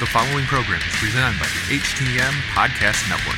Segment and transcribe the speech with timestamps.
[0.00, 3.36] The following program is presented by the HTM Podcast Network.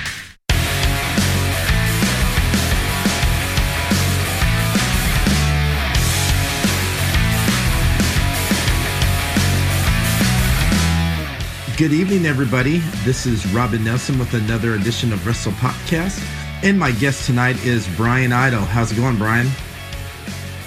[11.77, 12.79] Good evening, everybody.
[13.03, 16.25] This is Robin Nelson with another edition of Wrestle Podcast.
[16.63, 18.61] And my guest tonight is Brian Idol.
[18.61, 19.49] How's it going, Brian?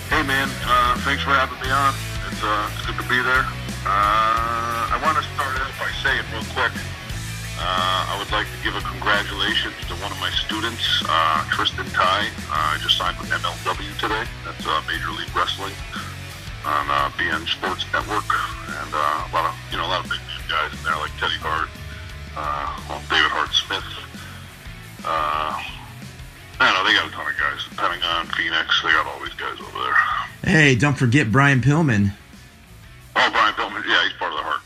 [0.09, 0.50] Hey, man.
[0.66, 1.96] Uh, thanks for having me on.
[2.30, 3.46] It's, uh, it's good to be there.
[3.88, 5.14] Uh, I want
[6.31, 6.73] real quick,
[7.57, 11.88] uh, I would like to give a congratulations to one of my students, uh, Tristan
[11.95, 12.27] Ty.
[12.52, 14.23] Uh, I just signed with MLW today.
[14.43, 15.73] That's uh, Major League Wrestling
[16.67, 18.27] on uh, BN Sports Network,
[18.83, 20.97] and uh, a lot of you know a lot of big name guys in there
[20.99, 21.69] like Teddy Hart,
[22.35, 23.88] uh, well, David Hart Smith.
[25.05, 25.55] Uh,
[26.59, 27.61] I don't know they got a ton of guys.
[27.77, 29.97] Pentagon, Phoenix, they got all these guys over there.
[30.44, 32.11] Hey, don't forget Brian Pillman.
[33.16, 34.64] Oh, Brian Pillman, yeah, he's part of the Hart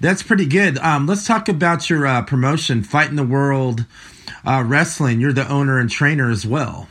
[0.00, 0.78] That's pretty good.
[0.78, 3.84] Um, let's talk about your uh, promotion, Fighting the World
[4.46, 5.20] uh, Wrestling.
[5.20, 6.88] You're the owner and trainer as well.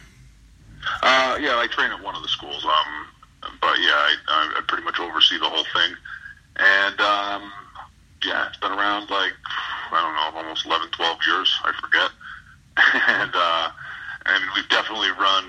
[1.02, 2.64] Uh, yeah, I train at one of the schools.
[2.64, 5.96] Um, but yeah, I, I, pretty much oversee the whole thing.
[6.58, 7.52] And um,
[8.24, 9.34] yeah, it's been around like
[9.92, 11.60] I don't know, almost 11, 12 years.
[11.64, 12.12] I forget.
[13.08, 13.72] and uh,
[14.28, 15.46] and we've definitely run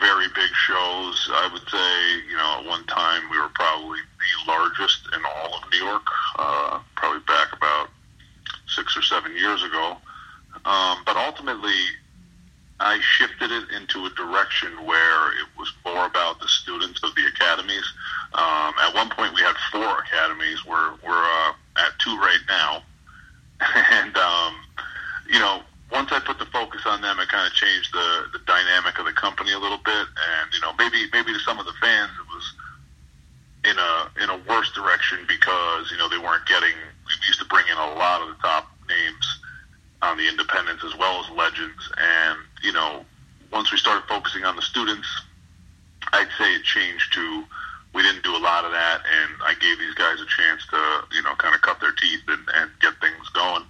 [0.00, 1.28] very big shows.
[1.32, 4.00] I would say, you know, at one time we were probably
[4.44, 6.02] the largest in all of New York.
[6.38, 7.88] Uh, probably back about
[8.66, 9.96] six or seven years ago.
[10.64, 11.80] Um, but ultimately,
[12.80, 17.26] I shifted it into a direction where it was more about the students of the
[17.26, 17.84] academies.
[18.34, 20.64] Um, at one point, we had four academies.
[20.64, 22.82] We're we're uh, at two right now,
[23.92, 24.54] and um,
[25.28, 28.40] you know, once I put the focus on them, it kind of changed the the
[28.46, 30.06] dynamic of the company a little bit.
[30.06, 32.54] And you know, maybe maybe to some of the fans, it was
[33.64, 36.74] in a in a worse direction because you know they weren't getting.
[37.06, 39.40] We used to bring in a lot of the top names
[40.02, 43.04] on the independents as well as legends, and you know,
[43.52, 45.08] once we started focusing on the students,
[46.12, 47.44] I'd say it changed to
[47.92, 51.04] we didn't do a lot of that, and I gave these guys a chance to
[51.12, 53.64] you know kind of cut their teeth and, and get things going.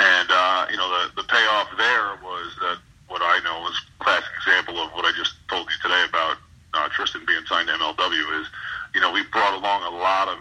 [0.00, 2.78] And uh, you know, the the payoff there was that
[3.08, 6.38] what I know is a classic example of what I just told you today about
[6.72, 8.46] uh, Tristan being signed to MLW is,
[8.94, 10.38] you know, we brought along a lot of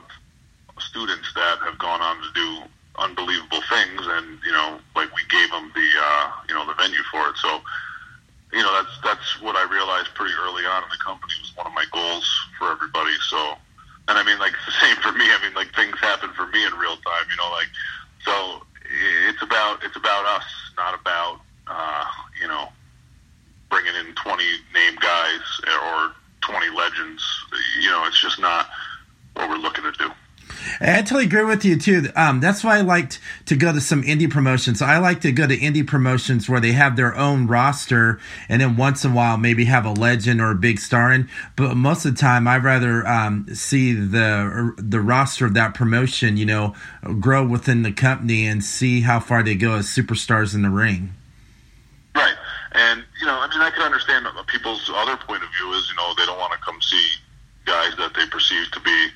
[0.79, 2.69] students that have gone on to do
[2.99, 7.03] unbelievable things, and you know, like we gave them the uh, you know the venue
[7.11, 7.35] for it.
[7.43, 7.59] So,
[8.53, 11.67] you know, that's that's what I realized pretty early on in the company was one
[11.67, 13.15] of my goals for everybody.
[13.27, 13.59] So,
[14.07, 15.25] and I mean, like it's the same for me.
[15.27, 17.27] I mean, like things happen for me in real time.
[17.27, 17.71] You know, like
[18.23, 18.63] so
[19.29, 20.45] it's about it's about us,
[20.77, 22.05] not about uh,
[22.41, 22.69] you know
[23.69, 24.43] bringing in 20
[24.73, 26.11] name guys or
[26.41, 27.23] 20 legends.
[27.81, 28.67] You know, it's just not
[29.35, 30.11] what we're looking to do.
[30.81, 32.07] I totally agree with you too.
[32.15, 34.79] Um, that's why I liked to go to some indie promotions.
[34.79, 38.77] I like to go to indie promotions where they have their own roster, and then
[38.77, 41.27] once in a while maybe have a legend or a big star in.
[41.55, 46.37] But most of the time, I'd rather um, see the the roster of that promotion,
[46.37, 46.75] you know,
[47.19, 51.13] grow within the company and see how far they go as superstars in the ring.
[52.13, 52.35] Right,
[52.73, 55.95] and you know, I mean, I can understand people's other point of view is, you
[55.95, 57.09] know, they don't want to come see
[57.65, 59.07] guys that they perceive to be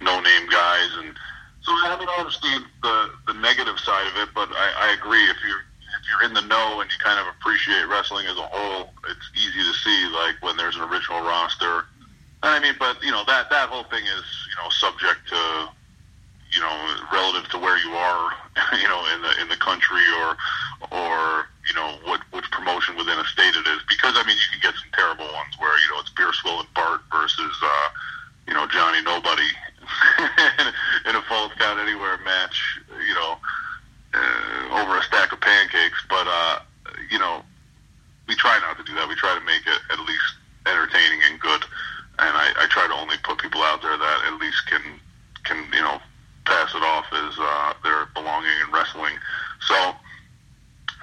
[0.00, 1.14] no name guys and
[1.62, 5.22] so I mean I understand the the negative side of it, but I, I agree
[5.30, 8.48] if you're if you're in the know and you kind of appreciate wrestling as a
[8.50, 11.86] whole, it's easy to see like when there's an original roster.
[12.42, 15.68] I mean, but you know that that whole thing is you know subject to
[16.50, 16.74] you know
[17.12, 18.32] relative to where you are,
[18.82, 20.36] you know in the in the country or
[20.92, 24.48] or you know what which promotion within a state it is because I mean you
[24.52, 27.88] can get some terrible ones where you know it's Pierceville and Bart versus uh,
[28.46, 29.48] you know Johnny Nobody
[31.08, 33.38] in a falls count anywhere match, you know,
[34.14, 36.04] uh, over a stack of pancakes.
[36.08, 36.58] But uh,
[37.10, 37.42] you know,
[38.28, 39.08] we try not to do that.
[39.08, 40.28] We try to make it at least
[40.66, 41.62] entertaining and good.
[42.18, 44.82] And I, I try to only put people out there that at least can
[45.44, 46.00] can you know
[46.44, 49.14] pass it off as uh, their belonging in wrestling.
[49.66, 49.94] So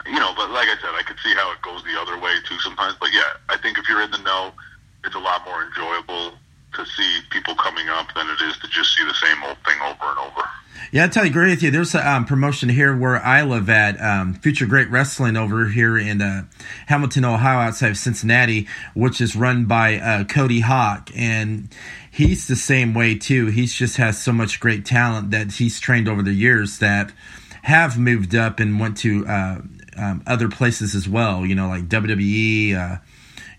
[0.05, 2.35] you know, but like I said, I could see how it goes the other way
[2.47, 2.95] too sometimes.
[2.99, 4.53] But yeah, I think if you're in the know,
[5.03, 6.39] it's a lot more enjoyable
[6.73, 9.79] to see people coming up than it is to just see the same old thing
[9.81, 10.47] over and over.
[10.99, 11.71] Yeah, I totally agree with you.
[11.71, 15.97] There's a um, promotion here where I live at um, Future Great Wrestling over here
[15.97, 16.43] in uh,
[16.87, 21.73] Hamilton, Ohio, outside of Cincinnati, which is run by uh, Cody Hawk, and
[22.11, 23.45] he's the same way too.
[23.45, 27.13] He's just has so much great talent that he's trained over the years that
[27.61, 29.61] have moved up and went to uh,
[29.95, 31.45] um, other places as well.
[31.45, 32.99] You know, like WWE.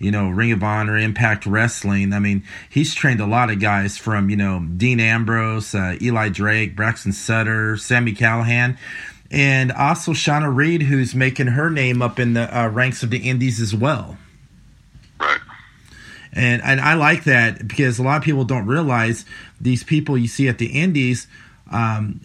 [0.00, 2.12] You know, Ring of Honor, Impact Wrestling.
[2.12, 6.30] I mean, he's trained a lot of guys from, you know, Dean Ambrose, uh, Eli
[6.30, 8.76] Drake, Braxton Sutter, Sami Callihan.
[9.30, 13.18] and also Shauna Reed, who's making her name up in the uh, ranks of the
[13.18, 14.16] Indies as well.
[15.20, 15.40] Right.
[16.32, 19.24] And and I like that because a lot of people don't realize
[19.60, 21.26] these people you see at the Indies.
[21.72, 22.20] Um,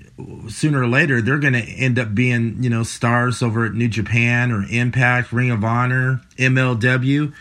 [0.50, 3.88] sooner or later, they're going to end up being, you know, stars over at New
[3.88, 7.31] Japan or Impact, Ring of Honor, MLW,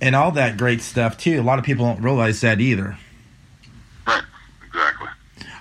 [0.00, 1.40] and all that great stuff too.
[1.40, 2.96] A lot of people don't realize that either.
[4.06, 4.22] Right.
[4.66, 5.08] Exactly.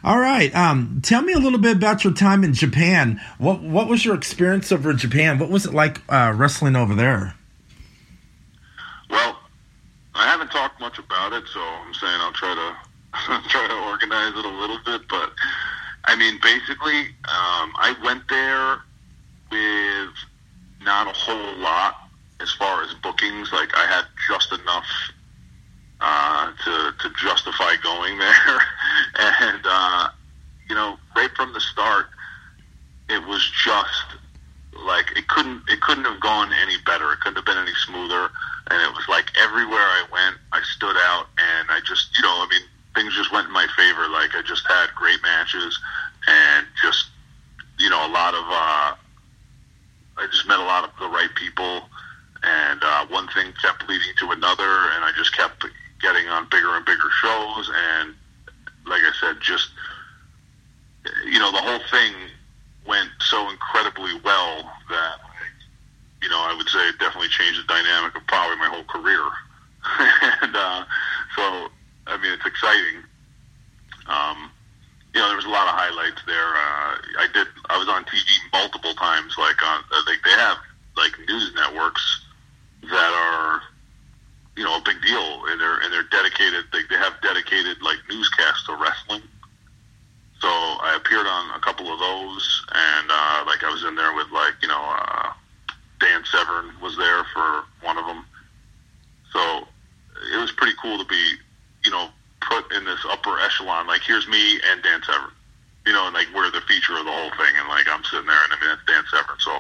[0.04, 0.54] All right.
[0.56, 3.22] Um, tell me a little bit about your time in Japan.
[3.38, 5.40] What What was your experience over in Japan?
[5.40, 7.36] What was it like uh, wrestling over there?
[9.10, 9.38] Well,
[10.14, 12.76] I haven't talked much about it, so I'm saying I'll try to
[13.50, 15.08] try to organize it a little bit.
[15.08, 15.32] But
[16.06, 18.82] I mean, basically, um, I went there
[19.52, 20.14] with
[20.82, 22.05] not a whole lot
[22.40, 23.52] as far as bookings.
[23.52, 24.88] Like I had just enough
[26.02, 28.62] uh, to to justify going there,
[29.20, 30.10] and uh,
[30.70, 32.08] you know, right from the start,
[33.10, 34.20] it was just
[34.86, 37.12] like it couldn't it couldn't have gone any better.
[37.14, 38.30] It couldn't have been any smoother.
[38.72, 42.34] And it was like everywhere I went, I stood out, and I just you know,
[42.34, 42.62] I mean,
[42.96, 44.10] things just went in my favor.
[44.10, 45.80] Like I just had great matches,
[46.28, 47.10] and just
[47.78, 48.96] you know, a lot of uh,
[50.18, 51.84] I just met a lot of the right people,
[52.46, 55.66] and uh, one thing kept leading to another, and I just kept
[56.02, 58.14] getting on bigger and bigger shows, and
[58.86, 59.70] like I said, just
[61.26, 62.14] you know, the whole thing
[62.88, 65.18] went so incredibly well that
[66.22, 69.26] you know I would say it definitely changed the dynamic of probably my whole career,
[70.44, 70.86] and uh,
[71.36, 71.68] so
[72.08, 73.02] I mean it's exciting.
[74.08, 74.52] Um,
[75.16, 76.54] you know, there was a lot of highlights there.
[76.54, 77.48] Uh, I did.
[77.70, 78.22] I was on TV
[78.54, 79.34] multiple times.
[79.38, 80.58] Like on, uh, they they have
[80.96, 82.25] like news networks
[82.90, 83.62] that are,
[84.56, 86.66] you know, a big deal, and they're and they're dedicated.
[86.72, 89.22] They they have dedicated like newscasts to wrestling.
[90.42, 94.14] So I appeared on a couple of those, and uh, like I was in there
[94.14, 95.32] with like you know uh,
[96.00, 98.26] Dan Severn was there for one of them.
[99.32, 99.68] So
[100.34, 101.34] it was pretty cool to be,
[101.84, 102.10] you know,
[102.42, 103.88] put in this upper echelon.
[103.88, 105.32] Like here's me and Dan Severn,
[105.86, 108.28] you know, and like we're the feature of the whole thing, and like I'm sitting
[108.28, 109.58] there, and I mean it's Dan Severn, so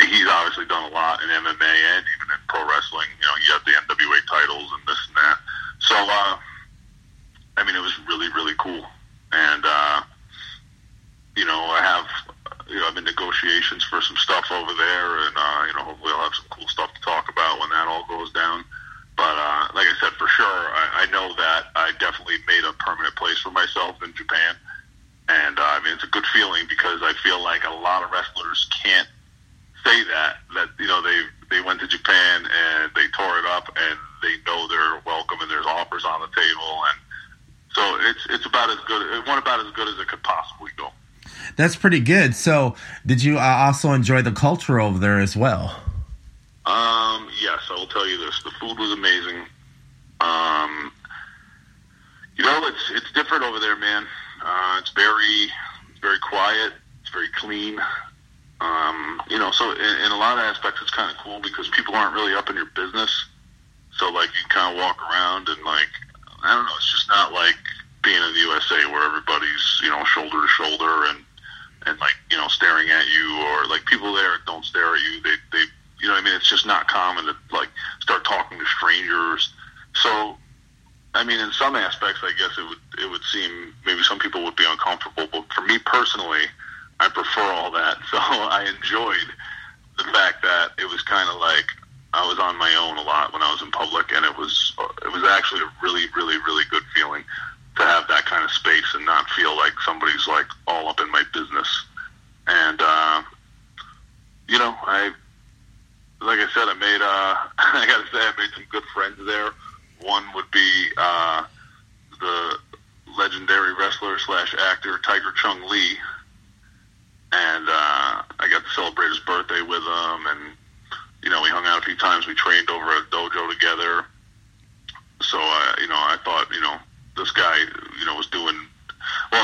[0.00, 3.08] he's obviously done a lot in MMA and even in pro wrestling.
[3.20, 5.38] You know, he had the NWA titles and this and that.
[5.80, 6.36] So, uh,
[7.56, 8.84] I mean, it was really really cool,
[9.32, 10.02] and uh,
[11.36, 12.06] you know, I have.
[12.66, 16.12] You know, I'm in negotiations for some stuff over there, and uh, you know, hopefully,
[16.16, 18.64] I'll have some cool stuff to talk about when that all goes down.
[19.16, 22.72] But uh, like I said, for sure, I, I know that I definitely made a
[22.80, 24.56] permanent place for myself in Japan.
[25.28, 28.10] And uh, I mean, it's a good feeling because I feel like a lot of
[28.10, 29.08] wrestlers can't
[29.84, 31.20] say that that you know they
[31.50, 35.50] they went to Japan and they tore it up and they know they're welcome and
[35.50, 36.98] there's offers on the table and
[37.76, 40.72] so it's it's about as good it went about as good as it could possibly
[40.76, 40.88] go.
[41.56, 42.34] That's pretty good.
[42.34, 42.74] So,
[43.06, 45.83] did you uh, also enjoy the culture over there as well?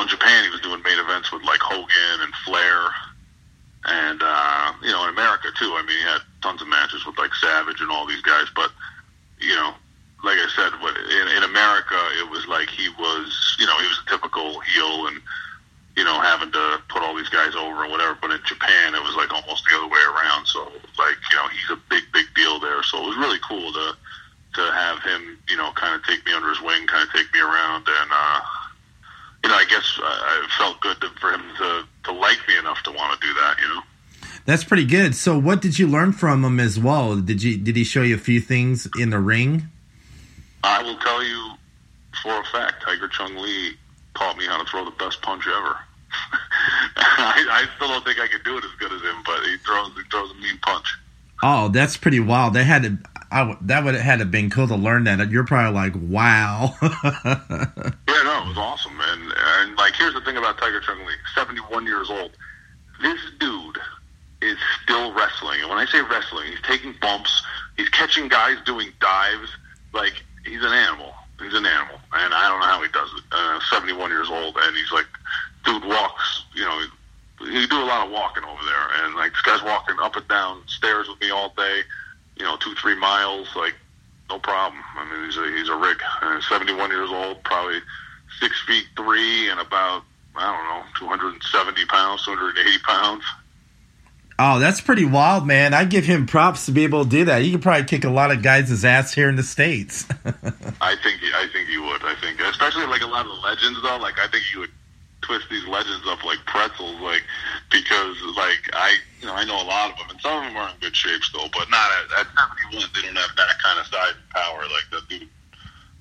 [0.02, 2.88] in Japan, he was doing main events with like Hogan and Flair,
[3.86, 5.72] and uh, you know in America too.
[5.76, 8.70] I mean, he had tons of matches with like Savage and all these guys, but
[9.40, 9.72] you know,
[10.24, 14.00] like I said, in, in America, it was like he was you know he was
[14.06, 15.20] a typical heel and
[15.96, 18.18] you know having to put all these guys over and whatever.
[18.20, 20.46] But in Japan, it was like almost the other way around.
[20.46, 20.64] So
[20.98, 22.82] like you know he's a big big deal there.
[22.84, 23.96] So it was really cool to
[24.54, 27.32] to have him you know kind of take me under his wing, kind of take
[27.32, 28.10] me around and.
[28.12, 28.40] uh
[30.60, 33.56] felt good to, for him to to like me enough to want to do that.
[33.60, 33.82] You know.
[34.46, 35.14] That's pretty good.
[35.14, 37.16] So, what did you learn from him as well?
[37.16, 39.68] Did you did he show you a few things in the ring?
[40.62, 41.52] I will tell you
[42.22, 43.74] for a fact, Tiger Chung Lee
[44.14, 45.76] taught me how to throw the best punch ever.
[46.96, 49.56] I, I still don't think I could do it as good as him, but he
[49.58, 50.86] throws he throws a mean punch.
[51.42, 52.52] Oh, that's pretty wild.
[52.54, 52.98] They had to.
[53.30, 55.30] I, w- that would have had to been cool to learn that.
[55.30, 56.74] You're probably like, wow.
[56.82, 59.32] Yeah, no, it was awesome, man.
[59.60, 62.32] And like, here's the thing about Tiger Chung Lee: 71 years old.
[63.00, 63.78] This dude
[64.42, 67.42] is still wrestling, and when I say wrestling, he's taking bumps,
[67.76, 69.50] he's catching guys doing dives.
[69.92, 71.12] Like, he's an animal.
[71.40, 73.24] He's an animal, and I don't know how he does it.
[73.32, 75.06] Uh, 71 years old, and he's like,
[75.64, 76.44] dude walks.
[76.54, 76.82] You know,
[77.50, 80.28] he do a lot of walking over there, and like this guy's walking up and
[80.28, 81.80] down stairs with me all day.
[82.40, 83.74] You know, two three miles, like
[84.30, 84.82] no problem.
[84.96, 85.98] I mean, he's a he's a rig.
[86.22, 87.80] Uh, 71 years old, probably
[88.40, 90.04] six feet three, and about
[90.34, 93.24] I don't know, 270 pounds, 280 pounds.
[94.38, 95.74] oh, that's pretty wild, man.
[95.74, 97.42] I give him props to be able to do that.
[97.42, 100.06] He could probably kick a lot of guys' ass here in the states.
[100.80, 102.02] I think I think he would.
[102.02, 103.98] I think, especially like a lot of the legends though.
[103.98, 104.70] Like I think he would
[105.30, 107.22] twist these legends up like pretzels, like
[107.70, 110.56] because like I you know I know a lot of them, and some of them
[110.56, 111.86] are in good shape still, but not
[112.18, 112.26] at, at
[112.74, 112.90] 71.
[112.94, 114.62] They don't have that kind of size and power.
[114.62, 115.28] Like that dude,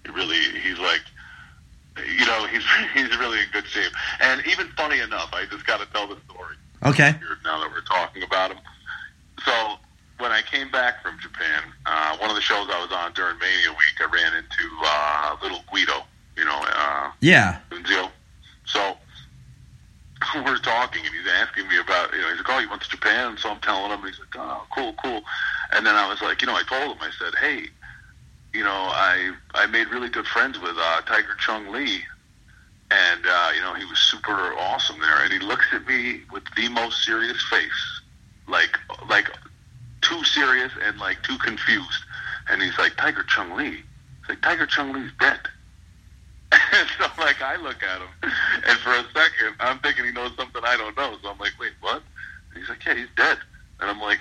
[0.06, 1.02] he really he's like.
[2.18, 3.92] You know, he's he's really in good shape.
[4.22, 6.56] And even funny enough, I just got to tell the story.
[6.86, 7.14] okay.
[7.44, 8.60] now that we're talking about him.
[9.44, 9.76] So
[10.18, 13.38] when I came back from Japan, uh, one of the shows I was on during
[13.40, 16.06] Mania Week, I ran into uh, little Guido,
[16.38, 17.60] you know, uh, Yeah.
[17.70, 18.10] Nunzio.
[18.66, 18.96] So
[20.36, 22.70] we're talking, and he's asking me about, you know, he's like,
[23.20, 23.38] Japan?
[23.38, 25.22] So I'm telling him, he's like, oh, cool, cool.
[25.74, 27.68] And then I was like, you know, I told him, I said, hey,
[28.54, 32.02] you know, I I made really good friends with uh, Tiger Chung Lee,
[32.90, 35.24] and uh, you know, he was super awesome there.
[35.24, 38.02] And he looks at me with the most serious face,
[38.48, 39.30] like like
[40.02, 42.04] too serious and like too confused.
[42.50, 43.70] And he's like, Tiger Chung Lee.
[43.70, 45.40] He's like, Tiger Chung Lee's dead.
[46.72, 48.32] And so like I look at him,
[48.68, 51.18] and for a second I'm thinking he knows something I don't know.
[51.22, 52.04] So I'm like, wait, what?
[52.60, 53.38] He's like, yeah, he's dead.
[53.80, 54.20] And I'm like,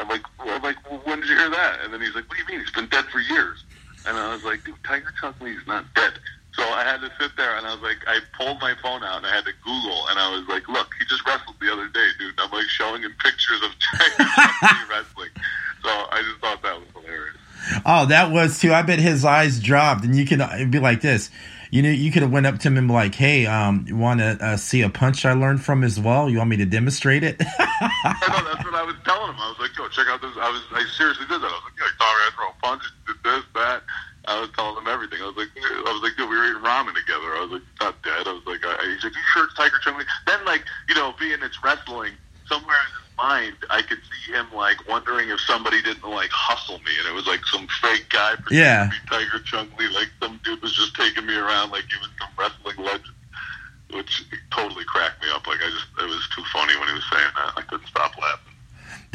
[0.00, 1.80] I'm like, I'm like, well, when did you hear that?
[1.84, 2.60] And then he's like, what do you mean?
[2.60, 3.64] He's been dead for years.
[4.06, 6.14] And I was like, dude, Tiger Chung Lee's not dead.
[6.54, 9.18] So I had to sit there, and I was like, I pulled my phone out,
[9.18, 11.86] and I had to Google, and I was like, look, he just wrestled the other
[11.88, 12.32] day, dude.
[12.38, 15.28] I'm like showing him pictures of Tiger wrestling.
[15.82, 17.36] So I just thought that was hilarious.
[17.84, 18.72] Oh, that was too.
[18.72, 21.30] I bet his eyes dropped, and you can it'd be like this.
[21.70, 24.20] You know, you could have went up to him and like, "Hey, um, you want
[24.20, 26.30] to uh, see a punch I learned from as well?
[26.30, 29.36] You want me to demonstrate it?" I know that's what I was telling him.
[29.38, 30.32] I was like, yo, check out this.
[30.36, 31.50] I was, I seriously did that.
[31.50, 33.82] I was like, yo, me how throw a punch, did this, that.
[34.26, 35.22] I was telling him everything.
[35.22, 37.34] I was like, I was like, dude, we were eating ramen together.
[37.36, 38.26] I was like, not dead.
[38.26, 41.14] I was like, I, he's like, you sure it's Tiger Chung Then, like, you know,
[41.18, 42.12] being it's wrestling,
[42.46, 46.92] somewhere in mind, I could see him like wondering if somebody didn't like hustle me,
[46.98, 48.84] and it was like some fake guy pretending Yeah.
[48.84, 51.96] to be Tiger Chung Lee, like some dude was just taking me around like he
[51.98, 53.14] was some wrestling legend.
[53.92, 55.46] Which totally cracked me up.
[55.46, 57.52] Like I just, it was too funny when he was saying that.
[57.56, 58.52] I couldn't stop laughing.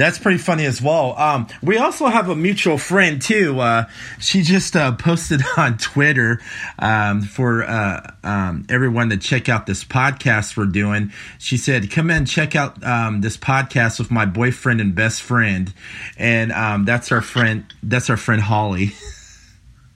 [0.01, 1.15] That's pretty funny as well.
[1.15, 3.60] Um, we also have a mutual friend too.
[3.60, 3.86] Uh,
[4.20, 6.41] she just uh, posted on Twitter
[6.79, 11.12] um, for uh, um, everyone to check out this podcast we're doing.
[11.38, 15.72] She said, "Come in, check out um, this podcast with my boyfriend and best friend,"
[16.17, 17.72] and um, that's our friend.
[17.84, 18.93] That's our friend Holly.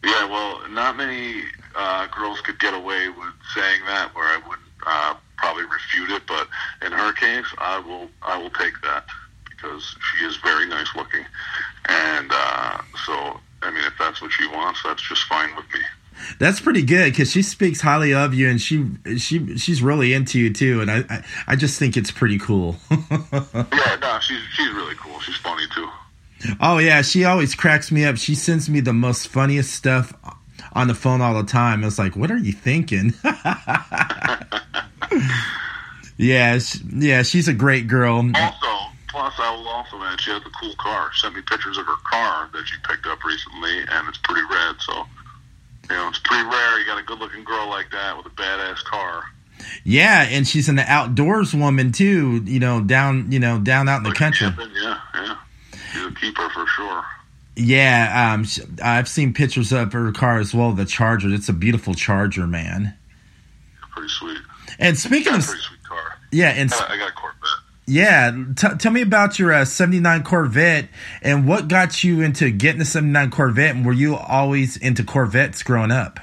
[0.03, 1.41] Yeah, well, not many
[1.75, 6.21] uh, girls could get away with saying that, where I wouldn't uh, probably refute it.
[6.27, 6.47] But
[6.85, 8.07] in her case, I will.
[8.21, 9.05] I will take that
[9.55, 11.25] because she is very nice looking,
[11.85, 15.79] and uh, so I mean, if that's what she wants, that's just fine with me.
[16.39, 18.85] That's pretty good because she speaks highly of you, and she
[19.17, 20.81] she she's really into you too.
[20.81, 22.77] And I I, I just think it's pretty cool.
[22.91, 25.19] Yeah, no, she's she's really cool.
[25.19, 25.89] She's funny too.
[26.59, 28.17] Oh yeah, she always cracks me up.
[28.17, 30.13] She sends me the most funniest stuff
[30.73, 31.83] on the phone all the time.
[31.83, 33.13] It's like, what are you thinking?
[36.17, 38.29] yeah, sh yeah, she's a great girl.
[38.35, 41.09] Also, plus, I will also add she has a cool car.
[41.15, 44.75] Sent me pictures of her car that she picked up recently, and it's pretty rad.
[44.79, 45.05] So,
[45.89, 46.79] you know, it's pretty rare.
[46.79, 49.23] You got a good-looking girl like that with a badass car.
[49.85, 52.41] Yeah, and she's an outdoors woman too.
[52.45, 54.47] You know, down you know down out in the Like country.
[54.47, 55.37] camping, Yeah, yeah.
[55.93, 57.05] She's a keeper for sure.
[57.55, 58.45] Yeah, um,
[58.83, 60.73] I've seen pictures of her car as well.
[60.73, 61.29] The Charger.
[61.33, 62.95] It's a beautiful Charger, man.
[63.91, 64.39] Pretty sweet.
[64.77, 66.17] And speaking of pretty sweet car.
[66.33, 67.39] yeah, and I got, I got a Corvette.
[67.87, 70.89] Yeah, t- tell me about your uh, 79 Corvette
[71.21, 75.61] and what got you into getting a 79 Corvette and were you always into Corvettes
[75.61, 76.19] growing up?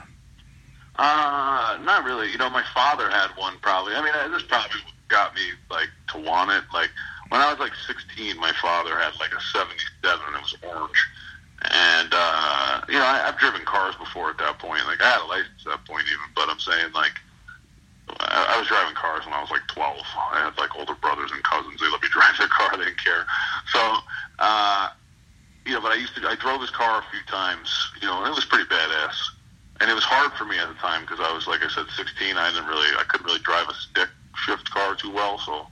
[0.96, 2.30] Uh, not really.
[2.30, 3.94] You know, my father had one probably.
[3.94, 6.64] I mean, uh, this probably got me like to want it.
[6.74, 6.90] Like
[7.28, 11.08] when I was like 16, my father had like a 77 and it was orange.
[11.70, 14.84] And uh, you know, I, I've driven cars before at that point.
[14.86, 17.14] Like I had a license at that point even, but I'm saying like
[18.32, 20.00] I, I was driving cars when I was like 12.
[20.32, 21.78] I had like older brothers and cousins.
[21.78, 22.72] They let me drive their car.
[22.76, 23.28] They didn't care.
[23.70, 23.80] So,
[24.40, 24.88] uh,
[25.66, 27.70] you know, but I used to, I drove his car a few times,
[28.00, 29.14] you know, and it was pretty badass.
[29.80, 31.86] And it was hard for me at the time because I was, like I said,
[31.94, 32.36] 16.
[32.36, 34.08] I didn't really, I couldn't really drive a stick
[34.46, 35.38] shift car too well.
[35.38, 35.66] So,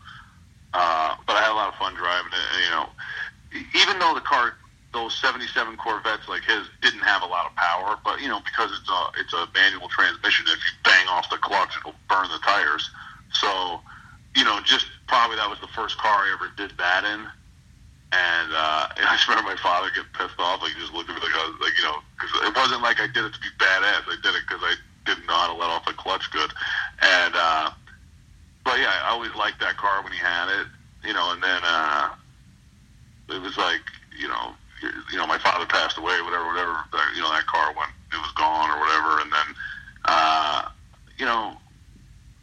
[0.74, 2.46] uh, but I had a lot of fun driving it.
[2.54, 2.86] And, you know,
[3.74, 4.54] even though the car
[4.92, 8.70] those 77 Corvettes like his didn't have a lot of power, but you know because
[8.72, 10.46] it's a it's a manual transmission.
[10.48, 12.90] If you bang off the clutch, it'll burn the tires.
[13.32, 13.80] So,
[14.34, 17.26] you know, just probably that was the first car I ever did that in.
[18.12, 20.62] And, uh, and I just remember my father get pissed off.
[20.62, 22.82] Like, he just looked at me like, I was like, you know, because it wasn't
[22.82, 24.06] like I did it to be badass.
[24.06, 24.74] I did it because I
[25.06, 26.50] didn't know how to let off the clutch good.
[27.02, 27.70] And, uh,
[28.64, 30.66] but yeah, I always liked that car when he had it,
[31.04, 32.10] you know, and then, uh,
[33.30, 33.82] it was like,
[34.18, 36.76] you know, you know, my father passed away, whatever, whatever.
[36.92, 39.20] That, you know, that car went, it was gone or whatever.
[39.20, 39.48] And then,
[40.04, 40.62] uh,
[41.18, 41.56] you know,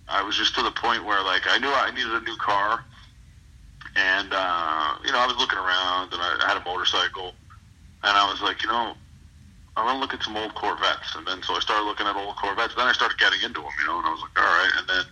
[0.07, 2.83] I was just to the point where like I knew I needed a new car,
[3.95, 7.33] and uh, you know, I was looking around and I, I had a motorcycle,
[8.03, 8.95] and I was like, you know.
[9.77, 12.15] I want to look at some old Corvettes, and then so I started looking at
[12.15, 12.73] old Corvettes.
[12.73, 14.73] Then I started getting into them, you know, and I was like, all right.
[14.73, 15.05] And then,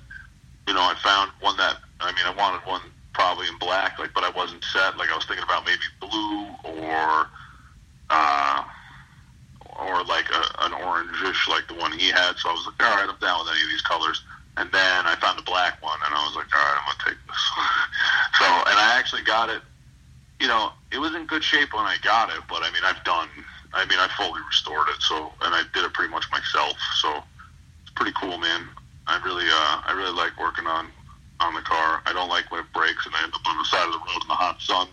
[0.67, 2.81] you know, I found one that I mean, I wanted one
[3.15, 4.97] probably in black, like, but I wasn't set.
[4.97, 6.51] Like I was thinking about maybe blue
[6.83, 7.27] or,
[8.11, 8.63] uh,
[9.79, 12.35] or like a, an orangish, like the one he had.
[12.37, 14.21] So I was like, all right, I'm down with any of these colors.
[14.57, 17.11] And then I found the black one, and I was like, all right, I'm gonna
[17.11, 17.43] take this.
[18.39, 19.61] so, and I actually got it.
[20.39, 23.03] You know, it was in good shape when I got it, but I mean, I've
[23.03, 23.27] done.
[23.73, 26.75] I mean, I fully restored it, so and I did it pretty much myself.
[26.99, 27.23] So
[27.83, 28.67] it's pretty cool, man.
[29.07, 30.87] I really, uh, I really like working on
[31.39, 32.01] on the car.
[32.05, 33.99] I don't like when it breaks and I end up on the side of the
[33.99, 34.87] road in the hot sun.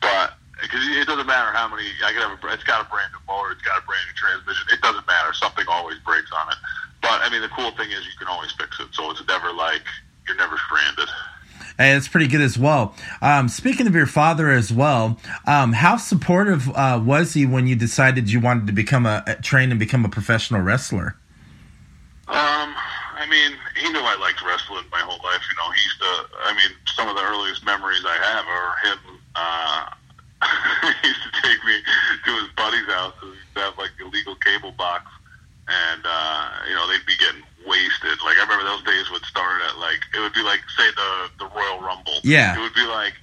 [0.00, 3.12] But because it doesn't matter how many I can have, a, it's got a brand
[3.12, 4.66] new motor, it's got a brand new transmission.
[4.72, 5.32] It doesn't matter.
[5.32, 6.58] Something always breaks on it.
[7.00, 9.52] But I mean, the cool thing is you can always fix it, so it's never
[9.52, 9.82] like
[10.26, 11.08] you're never stranded.
[11.78, 12.94] Hey, it's pretty good as well.
[13.22, 17.76] Um, speaking of your father as well, um, how supportive uh, was he when you
[17.76, 21.14] decided you wanted to become a, a train and become a professional wrestler?
[22.26, 22.74] Um,
[23.14, 25.42] I mean, he knew I liked wrestling my whole life.
[25.48, 26.12] You know, he used to.
[26.44, 28.98] I mean, some of the earliest memories I have are him.
[29.34, 29.90] Uh,
[31.02, 31.78] he used to take me
[32.24, 33.14] to his buddy's house.
[33.20, 35.06] He used to have like illegal cable box,
[35.66, 38.18] and uh, you know they'd be getting wasted.
[38.22, 41.10] Like I remember those days would start at like it would be like say the
[41.42, 42.17] the Royal Rumble.
[42.28, 42.56] Yeah.
[42.56, 43.14] It would be like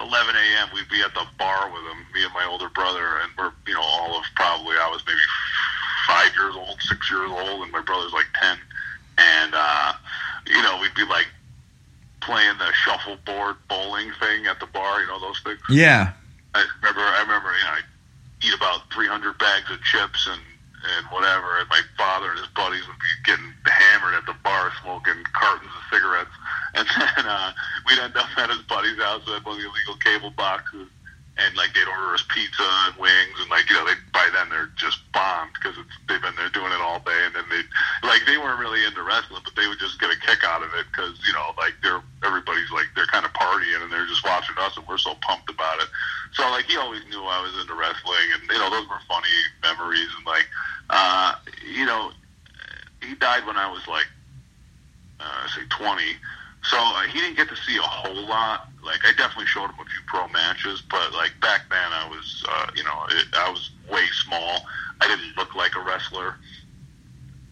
[0.00, 0.68] 11 a.m.
[0.74, 3.74] We'd be at the bar with him, me and my older brother, and we're you
[3.74, 5.20] know all of probably I was maybe
[6.08, 8.58] five years old, six years old, and my brother's like ten,
[9.18, 9.92] and uh,
[10.46, 11.26] you know we'd be like
[12.20, 15.60] playing the shuffleboard bowling thing at the bar, you know those things.
[15.70, 16.12] Yeah.
[16.54, 17.80] I remember, I remember, you know, I
[18.42, 20.40] eat about 300 bags of chips and
[20.86, 24.70] and whatever, and my father and his buddies would be getting hammered at the bar,
[24.82, 26.30] smoking cartons of cigarettes,
[26.74, 27.52] and then uh,
[27.86, 30.86] we'd end up at his buddy's house with one of the illegal cable boxes,
[31.38, 34.48] and like they'd order us pizza and wings, and like you know, they by then
[34.48, 37.62] they're just bombed because it's they've been there doing it all day, and then they
[38.06, 40.70] like they weren't really into wrestling, but they would just get a kick out of
[40.78, 44.24] it because you know, like they're everybody's like they're kind of partying and they're just
[44.24, 45.88] watching us, and we're so pumped about it.
[46.32, 49.36] So like he always knew I was into wrestling, and you know those were funny
[49.62, 50.48] memories, and like
[50.90, 51.34] uh,
[51.68, 52.12] you know
[53.02, 54.06] he died when I was like
[55.20, 56.16] uh, say twenty.
[56.62, 58.68] So uh, he didn't get to see a whole lot.
[58.84, 62.44] Like I definitely showed him a few pro matches, but like back then I was,
[62.48, 64.66] uh, you know, it, I was way small.
[65.00, 66.36] I didn't look like a wrestler,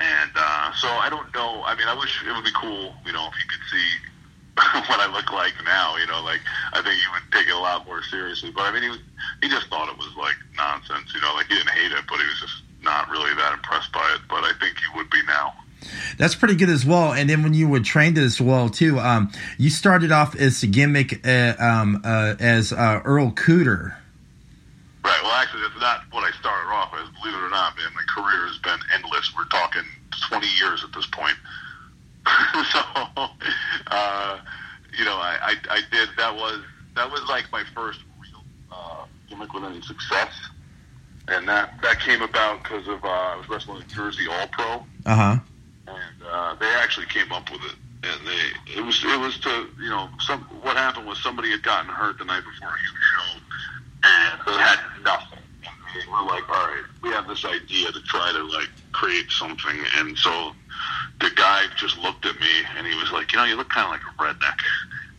[0.00, 1.62] and uh, so I don't know.
[1.64, 3.88] I mean, I wish it would be cool, you know, if you could see
[4.90, 5.96] what I look like now.
[5.96, 6.40] You know, like
[6.72, 8.50] I think he would take it a lot more seriously.
[8.50, 9.00] But I mean, he was,
[9.42, 11.12] he just thought it was like nonsense.
[11.14, 13.92] You know, like he didn't hate it, but he was just not really that impressed
[13.92, 14.20] by it.
[14.28, 15.54] But I think he would be now.
[16.16, 17.12] That's pretty good as well.
[17.12, 20.66] And then when you were trained as well too, um, you started off as a
[20.66, 23.96] gimmick uh, um, uh, as uh, Earl Cooter.
[25.04, 25.20] Right.
[25.22, 27.08] Well, actually, that's not what I started off as.
[27.20, 29.30] Believe it or not, man, my career has been endless.
[29.36, 29.84] We're talking
[30.30, 31.36] 20 years at this point.
[32.72, 32.80] so,
[33.92, 34.38] uh,
[34.96, 36.08] you know, I, I, I did.
[36.16, 36.60] That was
[36.96, 38.42] that was like my first real
[38.72, 40.32] uh, gimmick with any success,
[41.28, 44.82] and that that came about because of uh, I was wrestling in Jersey All Pro.
[45.04, 45.36] Uh huh.
[45.86, 47.76] and uh, they actually came up with it.
[48.04, 50.40] And they, it was, it was to, you know, some.
[50.62, 53.40] What happened was somebody had gotten hurt the night before a huge show,
[54.04, 55.43] and they had nothing.
[55.94, 59.76] They were like, all right, we have this idea to try to like create something.
[59.96, 60.52] And so
[61.20, 63.86] the guy just looked at me and he was like, you know, you look kind
[63.86, 64.58] of like a redneck.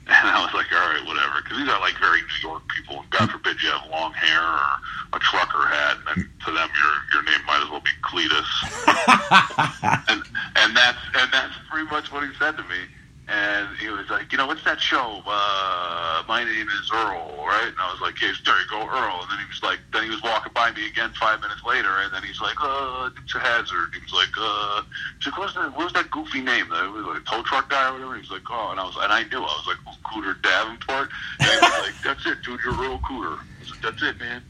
[0.07, 1.41] And I was like, all right, whatever.
[1.41, 3.01] Because these are like very New York people.
[3.01, 5.97] And God forbid you have long hair or a trucker hat.
[6.13, 8.45] And to them, your your name might as well be Cletus.
[10.13, 10.21] and
[10.61, 12.85] and that's and that's pretty much what he said to me.
[13.27, 15.23] And he was like, you know, what's that show?
[15.25, 17.65] Uh, my name is Earl, right?
[17.69, 19.17] And I was like, hey, there you go, Earl.
[19.21, 21.89] And then he was like, then he was walking by me again five minutes later,
[21.89, 23.95] and then he's like, uh, Dukes of Hazzard.
[23.95, 24.83] He was like, uh,
[25.17, 26.67] he's like, what's that, what was that goofy name?
[26.71, 28.13] It was like a tow truck guy or whatever.
[28.13, 30.39] He was like, oh, and I was, and I knew, I was like, well, Cooter
[30.43, 31.09] Davenport.
[31.39, 33.39] And he was like, that's it, dude, you're real Cooter.
[33.39, 34.43] I was like, that's it, man.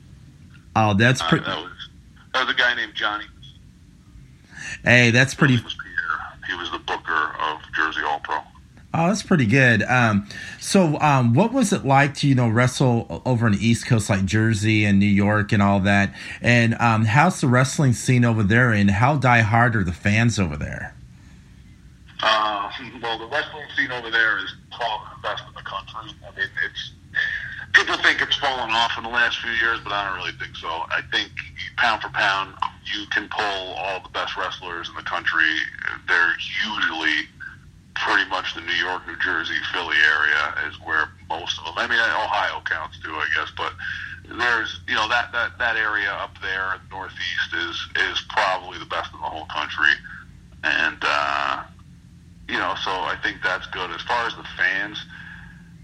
[0.75, 1.45] Oh, that's Uh, pretty.
[1.45, 1.71] that was
[2.33, 3.23] that was a guy named Johnny.
[4.83, 5.55] hey, that's pretty.
[5.55, 6.49] He was Pierre.
[6.49, 8.35] He was the booker of Jersey All Pro.
[8.97, 9.84] Oh, that's pretty good.
[9.84, 10.25] Um,
[10.62, 14.10] so, um, what was it like to you know wrestle over in the East Coast
[14.10, 16.15] like Jersey and New York and all that?
[16.41, 18.71] And um, how's the wrestling scene over there?
[18.71, 20.95] And how die hard are the fans over there?
[22.21, 26.15] Uh, well, the wrestling scene over there is probably the best in the country.
[26.23, 26.91] I mean, it's
[27.73, 30.55] people think it's fallen off in the last few years, but I don't really think
[30.55, 30.69] so.
[30.69, 31.31] I think
[31.75, 32.53] pound for pound,
[32.86, 35.51] you can pull all the best wrestlers in the country.
[36.08, 36.34] They're
[36.65, 37.27] usually
[37.95, 41.75] pretty much the New York, New Jersey, Philly area is where most of them.
[41.77, 43.73] I mean, Ohio counts too, I guess, but
[44.27, 49.13] there's you know that that that area up there, northeast, is is probably the best
[49.13, 49.93] in the whole country,
[50.63, 50.97] and.
[51.01, 51.63] uh
[52.47, 53.89] you know, so I think that's good.
[53.91, 55.01] As far as the fans,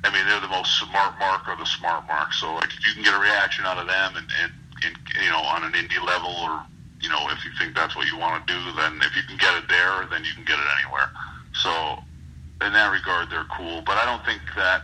[0.03, 2.33] I mean, they're the most smart mark or the smart mark.
[2.33, 4.51] So, like, if you can get a reaction out of them and, and,
[4.85, 4.93] and
[5.23, 6.61] you know, on an indie level or,
[7.01, 9.37] you know, if you think that's what you want to do, then if you can
[9.37, 11.09] get it there, then you can get it anywhere.
[11.53, 11.99] So,
[12.65, 13.81] in that regard, they're cool.
[13.85, 14.83] But I don't think that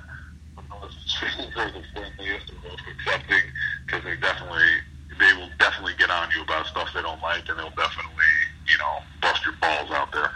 [0.58, 3.46] the are the friendliest or most accepting
[3.86, 4.82] because they definitely,
[5.20, 8.34] they will definitely get on you about stuff they don't like and they'll definitely,
[8.68, 10.32] you know, bust your balls out there.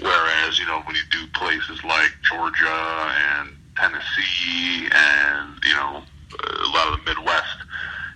[0.00, 6.68] Whereas, you know, when you do places like Georgia and Tennessee and, you know, a
[6.74, 7.58] lot of the Midwest,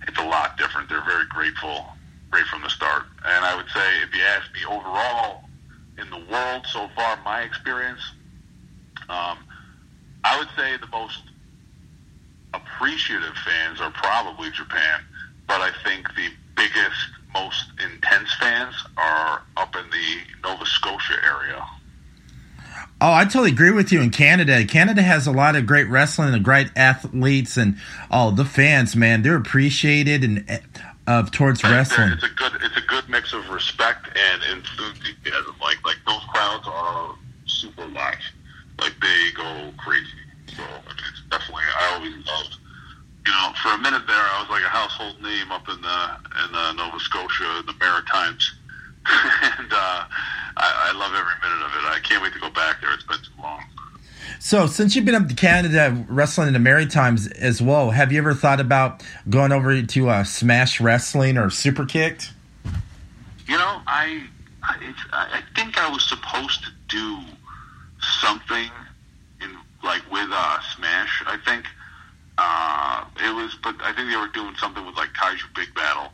[0.07, 0.89] it's a lot different.
[0.89, 1.87] They're very grateful
[2.33, 3.05] right from the start.
[3.25, 5.48] And I would say, if you ask me overall
[5.99, 8.01] in the world so far, my experience,
[9.09, 9.39] um,
[10.25, 11.23] I would say the most
[12.55, 15.01] appreciative fans are probably Japan,
[15.47, 21.65] but I think the biggest, most intense fans are up in the Nova Scotia area.
[23.01, 24.01] Oh, I totally agree with you.
[24.01, 27.77] In Canada, Canada has a lot of great wrestling and great athletes, and
[28.11, 30.61] oh, the fans, man, they're appreciated and
[31.09, 32.13] uh, towards wrestling.
[32.13, 35.57] It's a good, it's a good mix of respect and enthusiasm.
[35.61, 37.15] Like, like those crowds are
[37.47, 38.21] super live.
[38.79, 40.07] Like they go crazy.
[40.55, 41.65] So I mean, it's definitely.
[41.65, 42.59] I always loved.
[43.25, 46.01] You know, for a minute there, I was like a household name up in the
[46.45, 48.55] in the Nova Scotia, the Maritimes,
[49.07, 50.05] and uh,
[50.57, 51.89] I, I love every minute of it.
[51.89, 52.93] I can't wait to go back there.
[52.93, 53.65] It's been too long.
[54.41, 58.19] So, since you've been up to Canada wrestling in the Maritimes as well, have you
[58.19, 62.31] ever thought about going over to uh, Smash Wrestling or Super Kick'd?
[63.47, 64.23] You know, I,
[64.63, 67.19] I, I think I was supposed to do
[68.21, 68.71] something
[69.41, 71.23] in like with uh, Smash.
[71.27, 71.67] I think
[72.39, 76.11] uh, it was, but I think they were doing something with like Kaiju Big Battel,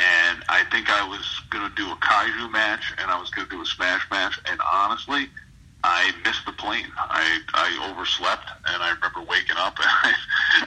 [0.00, 3.62] and I think I was gonna do a Kaiju match, and I was gonna do
[3.62, 5.28] a Smash match, and honestly.
[5.82, 6.88] I missed the plane.
[6.98, 10.12] I I overslept, and I remember waking up, and I,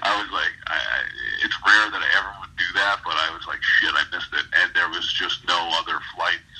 [0.01, 0.99] I was like, I, I,
[1.45, 4.33] it's rare that I ever would do that, but I was like, shit, I missed
[4.33, 6.57] it, and there was just no other flights,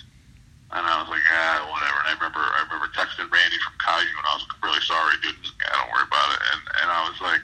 [0.70, 1.98] and I was like, ah, whatever.
[2.06, 5.18] And I remember I remember texting Randy from Kaiju, and I was like, really sorry,
[5.26, 5.34] dude.
[5.34, 6.42] Yeah, don't worry about it.
[6.54, 7.44] And and I was like,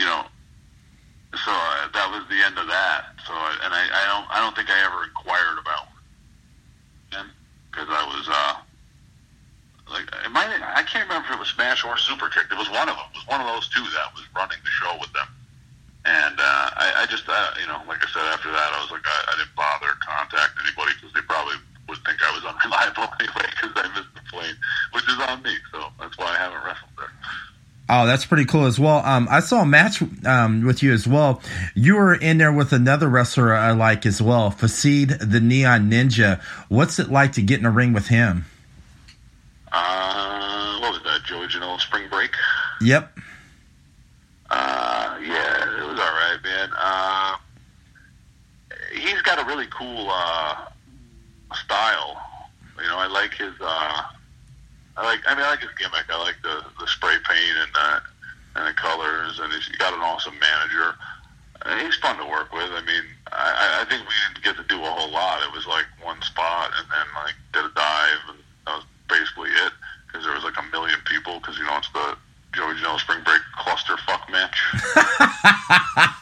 [0.00, 0.24] you know,
[1.36, 3.20] so uh, that was the end of that.
[3.28, 5.92] So I, and I I don't I don't think I ever inquired about
[7.68, 8.65] because I was uh
[9.90, 12.46] like I can't remember if it was Smash or Super Kick.
[12.50, 13.06] It was one of them.
[13.14, 15.26] It was one of those two that was running the show with them.
[16.06, 18.90] And uh, I, I just, uh, you know, like I said, after that, I was
[18.92, 21.56] like, I, I didn't bother contacting anybody because they probably
[21.88, 24.54] would think I was unreliable anyway because I missed the plane,
[24.92, 25.56] which is on me.
[25.72, 27.10] So that's why I haven't wrestled there.
[27.88, 28.98] Oh, that's pretty cool as well.
[29.04, 31.40] Um, I saw a match um, with you as well.
[31.74, 36.42] You were in there with another wrestler I like as well, Facade the Neon Ninja.
[36.68, 38.44] What's it like to get in a ring with him?
[39.78, 41.22] Uh, what was that?
[41.24, 42.30] Joey Janela Spring Break?
[42.80, 43.12] Yep.
[44.48, 46.70] Uh, yeah, it was all right, man.
[46.78, 47.36] Uh,
[48.94, 50.64] he's got a really cool uh,
[51.52, 52.22] style.
[52.78, 53.52] You know, I like his.
[53.60, 54.02] Uh,
[54.96, 55.20] I like.
[55.26, 56.06] I mean, I like his gimmick.
[56.08, 58.02] I like the the spray paint and the
[58.60, 60.94] and the colors, and he's got an awesome manager.
[61.62, 62.70] Uh, he's fun to work with.
[62.70, 65.42] I mean, I, I think we didn't get to do a whole lot.
[65.42, 67.06] It was like one spot, and then
[71.58, 72.16] you know, it's the,
[72.56, 74.58] you know, spring break cluster fuck match.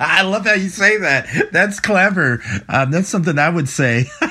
[0.00, 1.50] I love how you say that.
[1.52, 2.42] That's clever.
[2.68, 4.06] Um, that's something I would say.
[4.20, 4.30] well,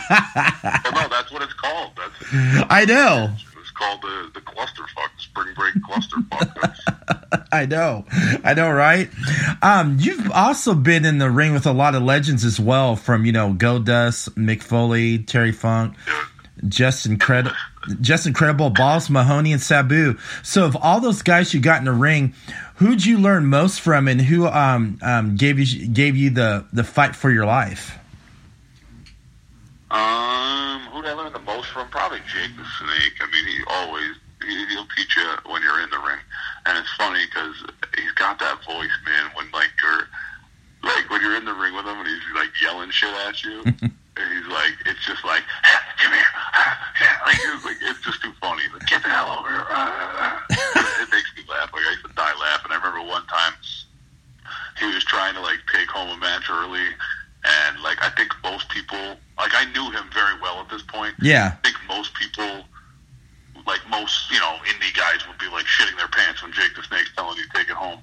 [0.94, 1.92] no, that's what it's called.
[1.96, 2.13] That's
[2.70, 3.34] I know.
[3.60, 7.48] It's called the the cluster fuck, the spring break cluster fuck.
[7.52, 8.06] I know.
[8.44, 9.10] I know, right?
[9.62, 13.26] Um, you've also been in the ring with a lot of legends as well, from
[13.26, 16.24] you know Goldust, Mick Foley, Terry Funk, yeah.
[16.67, 17.56] Just incredible,
[18.02, 20.17] just incredible, Balls Mahoney, and Sabu.
[20.43, 22.34] So, of all those guys you got in the ring,
[22.76, 26.84] who'd you learn most from, and who um, um, gave you gave you the the
[26.84, 27.97] fight for your life?
[29.91, 31.88] Um, who'd I learn the most from?
[31.89, 33.13] Probably Jake the Snake.
[33.21, 36.19] I mean, he always he, he'll teach you when you're in the ring,
[36.65, 37.56] and it's funny because
[37.95, 39.32] he's got that voice, man.
[39.36, 40.08] When like you're
[40.84, 43.63] like when you're in the ring with him and he's like yelling shit at you,
[44.17, 45.43] and he's like, it's just like,
[45.97, 46.34] come here,
[47.26, 48.63] like, it's like it's just too funny.
[48.71, 49.65] Like, get the hell over here.
[51.02, 51.73] it makes me laugh.
[51.73, 52.71] Like I used to die laughing.
[52.71, 53.54] I remember one time
[54.80, 56.88] he was trying to like take home a match early
[57.43, 61.15] and like I think most people like I knew him very well at this point.
[61.21, 61.56] Yeah.
[61.58, 62.63] I think most people
[63.67, 66.84] like most, you know, indie guys would be like shitting their pants when Jake the
[66.84, 67.99] Snake's telling you to take it home.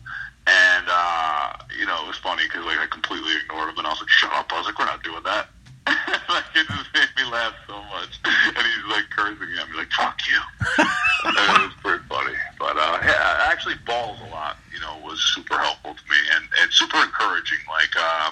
[0.47, 3.91] And uh, you know, it was funny because like I completely ignored him and I
[3.91, 5.49] was like, "Shut up!" I was like, "We're not doing that."
[5.87, 8.19] Like it just made me laugh so much.
[8.25, 10.41] And he's like cursing at me, like "Fuck you."
[10.85, 12.35] it was pretty funny.
[12.59, 14.57] But uh, yeah, actually, balls a lot.
[14.73, 17.59] You know, was super helpful to me and and super encouraging.
[17.69, 17.95] Like.
[17.97, 18.31] uh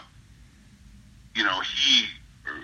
[1.35, 2.07] you know, he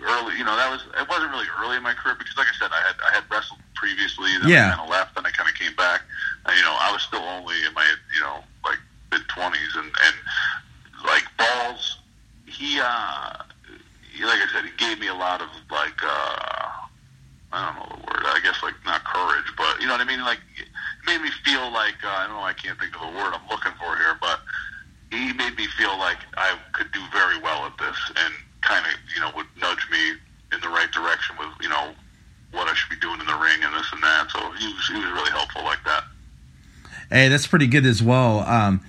[0.03, 2.57] early, you know, that was it wasn't really early in my career because, like I
[2.59, 4.67] said, I had I had wrestled previously, then Yeah.
[4.67, 6.03] I kind of left, and I kind of came back.
[6.47, 8.79] And, you know, I was still only in my, you know, like
[9.13, 10.17] mid twenties, and and
[11.07, 11.99] like balls,
[12.47, 13.45] he, uh,
[14.11, 16.91] he, like I said, he gave me a lot of like, uh,
[17.53, 20.05] I don't know the word, I guess like not courage, but you know what I
[20.11, 20.67] mean, like it
[21.07, 23.47] made me feel like uh, I don't know, I can't think of the word I'm
[23.49, 24.41] looking for here, but
[25.15, 28.93] he made me feel like I could do very well at this and kind of,
[29.15, 30.17] you know, would nudge me
[30.53, 31.93] in the right direction with, you know,
[32.53, 34.31] what I should be doing in the ring and this and that.
[34.33, 36.05] So he was, he was really helpful like that.
[37.15, 38.41] Hey, that's pretty good as well.
[38.41, 38.81] Um,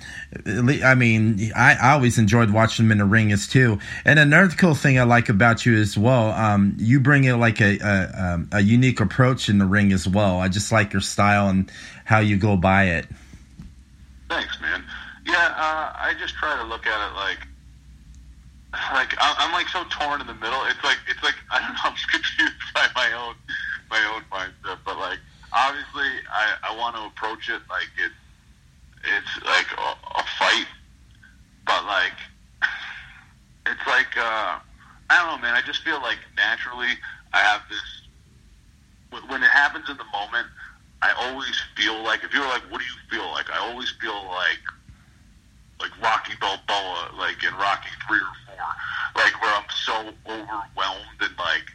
[0.83, 3.77] I mean, I, I always enjoyed watching him in the ring as too.
[4.03, 7.61] And another cool thing I like about you as well, um, you bring in like
[7.61, 10.39] a, a um, a unique approach in the ring as well.
[10.39, 11.71] I just like your style and
[12.03, 13.05] how you go by it.
[14.27, 14.83] Thanks, man.
[15.27, 17.39] Yeah, uh, I just try to look at it like,
[18.91, 20.63] like I- I'm like so torn in the middle.
[20.65, 21.79] It's like it's like I don't know.
[21.83, 23.35] I'm just confused by my own
[23.91, 24.79] my own mindset.
[24.83, 25.19] But like
[25.53, 28.11] obviously, I I want to approach it like it
[29.07, 30.65] it's like a, a fight,
[31.67, 32.17] but like
[33.67, 34.57] it's like uh,
[35.09, 35.53] I don't know, man.
[35.55, 36.89] I just feel like naturally
[37.33, 38.01] I have this
[39.11, 40.47] when- when it happens in the moment.
[41.01, 43.49] I always feel like if you're like, what do you feel like?
[43.51, 44.59] I always feel like
[45.79, 48.65] like Rocky Balboa, like in Rocky three or four,
[49.21, 49.93] like where I'm so
[50.25, 51.67] overwhelmed and like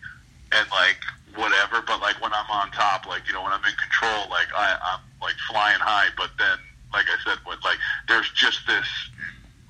[0.52, 0.98] and like
[1.36, 1.80] whatever.
[1.86, 4.74] But like when I'm on top, like you know when I'm in control, like I,
[4.82, 6.08] I'm like flying high.
[6.16, 6.58] But then,
[6.92, 8.88] like I said, when like there's just this.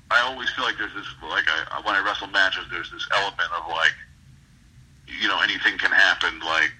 [0.09, 3.51] I always feel like there's this like I, when I wrestle matches, there's this element
[3.55, 3.93] of like
[5.07, 6.71] you know anything can happen, like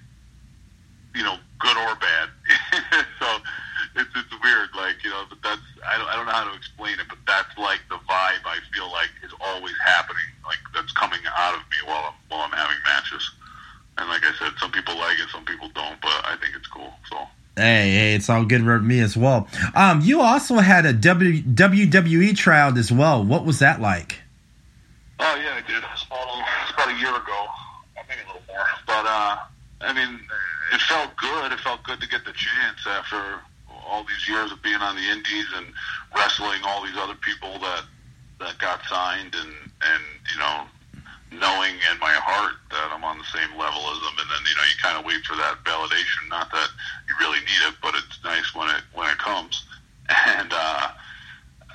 [1.13, 2.29] you know good or bad.
[3.19, 3.27] so
[3.95, 6.57] it's it's weird, like you know, but that's I don't I don't know how to
[6.57, 10.91] explain it, but that's like the vibe I feel like is always happening, like that's
[10.93, 13.29] coming out of me while I'm while I'm having matches.
[13.97, 16.67] And like I said, some people like it, some people don't, but I think it's
[16.67, 16.91] cool.
[17.09, 17.17] So
[18.13, 19.47] It's all good for me as well.
[19.75, 23.23] Um, you also had a w, WWE tryout as well.
[23.23, 24.19] What was that like?
[25.19, 25.83] Oh yeah, I did.
[25.93, 26.27] It's about,
[26.63, 27.47] it's about a year ago,
[27.95, 28.65] maybe a little more.
[28.87, 29.37] But uh,
[29.81, 30.19] I mean,
[30.73, 31.51] it felt good.
[31.51, 33.39] It felt good to get the chance after
[33.91, 35.67] all these years of being on the Indies and
[36.15, 37.83] wrestling all these other people that
[38.39, 40.65] that got signed, and and you know,
[41.31, 44.15] knowing in my heart that I'm on the same level as them.
[44.19, 46.27] And then you know, you kind of wait for that validation.
[46.29, 46.69] Not that
[47.07, 49.63] you really need it, but it's nice when it when it comes.
[50.11, 50.91] And uh,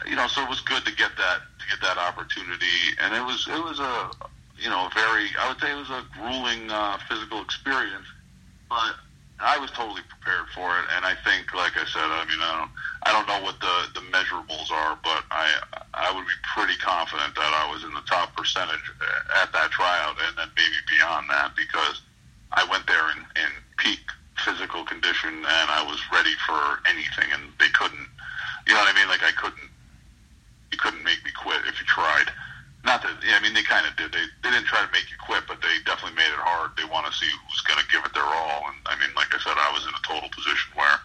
[0.05, 3.25] you know, so it was good to get that to get that opportunity, and it
[3.25, 4.11] was it was a
[4.59, 8.05] you know very I would say it was a grueling uh, physical experience,
[8.69, 8.93] but
[9.41, 12.61] I was totally prepared for it, and I think, like I said, I mean, I
[12.61, 12.73] don't
[13.07, 15.47] I don't know what the the measurables are, but I
[15.95, 18.83] I would be pretty confident that I was in the top percentage
[19.39, 22.03] at that tryout, and then maybe beyond that because
[22.51, 24.03] I went there in, in peak
[24.43, 28.11] physical condition, and I was ready for anything, and they couldn't.
[28.67, 29.07] You know what I mean?
[29.07, 29.71] Like I couldn't.
[30.75, 32.35] You couldn't make me quit if you tried.
[32.83, 34.11] Not that I mean they kind of did.
[34.11, 36.75] They they didn't try to make you quit, but they definitely made it hard.
[36.75, 38.67] They want to see who's going to give it their all.
[38.67, 40.99] And I mean, like I said, I was in a total position where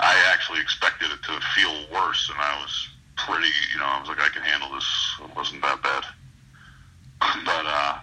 [0.00, 4.00] I actually expected it to feel worse worse, and I was pretty, you know, I
[4.00, 4.86] was like, I can handle this.
[5.22, 6.04] It wasn't that bad.
[7.44, 7.98] but uh,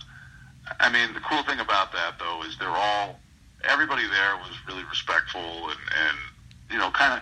[0.80, 3.20] I mean, the cool thing about that though is they're all,
[3.64, 6.18] everybody there was really respectful and and
[6.72, 7.22] you know, kind of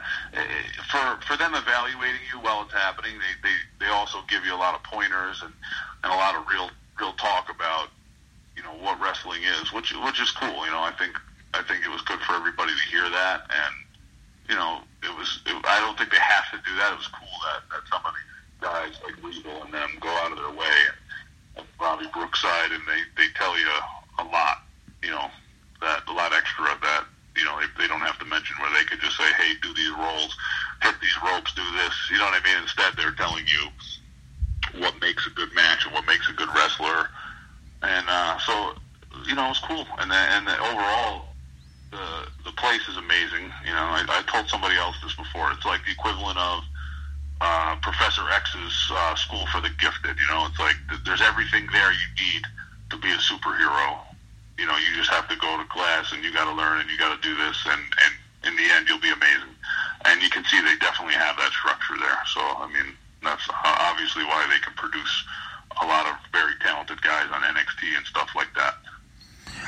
[0.92, 3.18] for for them evaluating you while it's happening.
[3.18, 5.54] They they they also give you a lot of pointers and
[6.04, 6.70] and a lot of real
[7.00, 7.90] real talk about
[8.56, 10.66] you know what wrestling is, which which is cool.
[10.66, 11.18] You know, I think
[11.54, 13.76] I think it was good for everybody to hear that, and
[14.50, 15.42] you know, it was.
[15.46, 16.94] It, I don't think they have to do that.
[16.94, 20.32] It was cool that that some of these guys like Regal and them go out
[20.32, 20.78] of their way,
[21.58, 23.68] and, Robbie Brookside, and they they tell you
[24.20, 24.64] a lot.
[25.04, 25.28] You know,
[25.82, 27.06] that a lot extra that
[27.38, 29.74] you know, they, they don't have to mention where they could just say, hey, do
[29.74, 30.36] these rolls,
[30.84, 31.96] hit these ropes, do this.
[32.12, 32.64] You know what I mean?
[32.64, 33.72] Instead, they're telling you
[34.78, 37.10] what makes a good match and what makes a good wrestler.
[37.82, 38.74] And uh, so,
[39.26, 39.86] you know, it was cool.
[40.00, 41.26] And then, and then overall,
[41.92, 43.52] the the place is amazing.
[43.66, 45.52] You know, I, I told somebody else this before.
[45.52, 46.64] It's like the equivalent of
[47.42, 50.18] uh, Professor X's uh, School for the Gifted.
[50.20, 52.44] You know, it's like th- there's everything there you need
[52.92, 54.00] to be a superhero
[54.60, 56.90] you know, you just have to go to class and you got to learn and
[56.92, 59.56] you got to do this, and and in the end, you'll be amazing.
[60.06, 62.20] And you can see they definitely have that structure there.
[62.28, 65.26] So I mean, that's obviously why they can produce
[65.82, 68.76] a lot of very talented guys on NXT and stuff like that.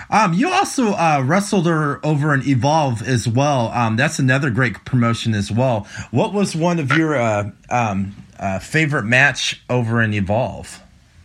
[0.10, 3.70] Um, you also uh, wrestled her over in Evolve as well.
[3.70, 5.88] Um, that's another great promotion as well.
[6.12, 10.82] What was one of your uh, um, uh, favorite match over in Evolve?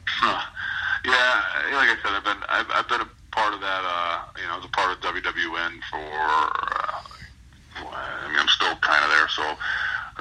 [0.07, 0.43] Huh.
[1.05, 3.83] Yeah, like I said, I've been I've, I've been a part of that.
[3.85, 5.99] Uh, you know, as a part of WWN for.
[5.99, 6.87] Uh,
[7.77, 9.57] I mean, I'm still kind of there, so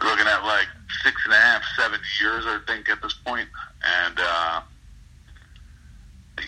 [0.03, 0.67] looking at like
[1.03, 3.47] six and a half, seven years, I think, at this point.
[4.05, 4.61] And uh,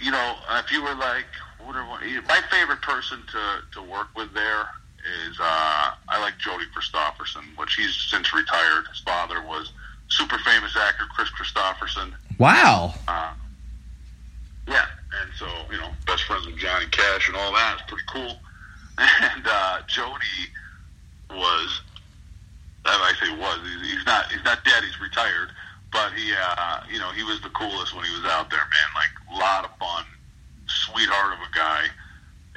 [0.01, 1.25] you know, if you were like,
[1.63, 4.67] what are, my favorite person to to work with there
[5.27, 8.85] is uh, I like Jody Kristofferson, which he's since retired.
[8.89, 9.71] His father was
[10.09, 12.13] super famous actor Kris Kristofferson.
[12.37, 12.93] Wow.
[13.07, 13.33] Uh,
[14.67, 14.85] yeah,
[15.21, 17.79] and so you know, best friends with Johnny Cash and all that.
[17.79, 18.37] It's pretty cool.
[18.97, 20.49] And uh, Jody
[21.29, 21.81] was,
[22.83, 24.83] I say was, he's, he's not he's not dead.
[24.83, 25.49] He's retired,
[25.91, 28.89] but he, uh, you know, he was the coolest when he was out there, man.
[28.95, 30.03] Like a lot of fun,
[30.65, 31.85] sweetheart of a guy.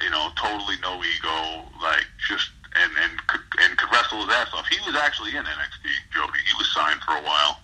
[0.01, 1.69] You know, totally no ego.
[1.79, 4.65] Like just and and could and could wrestle his ass off.
[4.65, 6.39] He was actually in NXT, Jody.
[6.41, 7.59] He was signed for a while,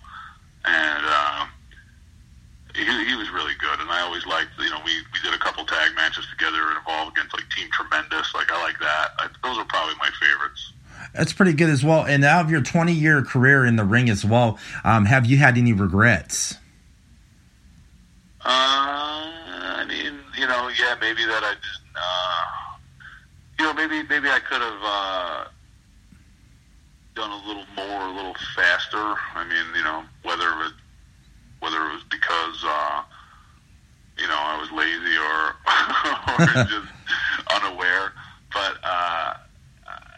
[0.64, 1.02] and.
[1.04, 1.46] Uh,
[2.78, 4.50] he, he was really good, and I always liked.
[4.58, 7.68] You know, we we did a couple tag matches together and Evolve against like Team
[7.72, 8.34] Tremendous.
[8.34, 9.08] Like I like that.
[9.18, 10.72] I, those are probably my favorites.
[11.14, 12.04] That's pretty good as well.
[12.04, 15.38] And out of your 20 year career in the ring as well, um, have you
[15.38, 16.56] had any regrets?
[18.44, 21.96] Uh, I mean, you know, yeah, maybe that I didn't.
[21.96, 22.44] Uh,
[23.58, 25.44] you know, maybe maybe I could have uh,
[27.14, 28.96] done a little more, a little faster.
[29.34, 30.72] I mean, you know, whether it
[31.60, 33.02] whether it was because uh,
[34.18, 35.54] you know I was lazy or
[36.34, 36.92] or just
[37.54, 38.12] unaware.
[38.52, 39.34] But uh,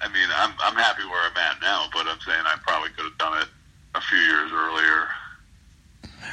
[0.01, 1.87] I mean, I'm I'm happy where I'm at now.
[1.93, 3.49] But I'm saying I probably could have done it
[3.95, 5.09] a few years earlier.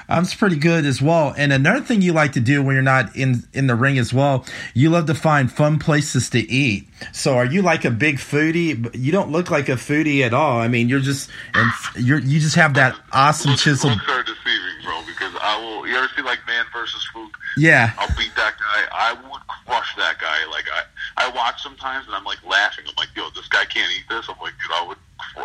[0.09, 1.33] Um, it's pretty good as well.
[1.37, 4.13] And another thing you like to do when you're not in in the ring as
[4.13, 6.87] well, you love to find fun places to eat.
[7.11, 8.95] So are you like a big foodie?
[8.95, 10.59] You don't look like a foodie at all.
[10.59, 13.89] I mean, you're just and you're you just have that awesome chisel.
[13.89, 15.01] Are deceiving, bro.
[15.05, 15.87] Because I will.
[15.87, 17.31] You ever see like Man versus Food?
[17.57, 17.91] Yeah.
[17.97, 18.87] I'll beat that guy.
[18.91, 20.45] I would crush that guy.
[20.51, 22.85] Like I, I watch sometimes and I'm like laughing.
[22.87, 24.27] I'm like, yo, this guy can't eat this.
[24.29, 24.97] I'm like, dude, I would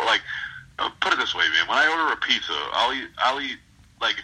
[0.05, 0.21] like.
[0.79, 1.67] Uh, put it this way, man.
[1.67, 3.07] When I order a pizza, I'll eat.
[3.19, 3.59] I'll eat
[4.03, 4.17] like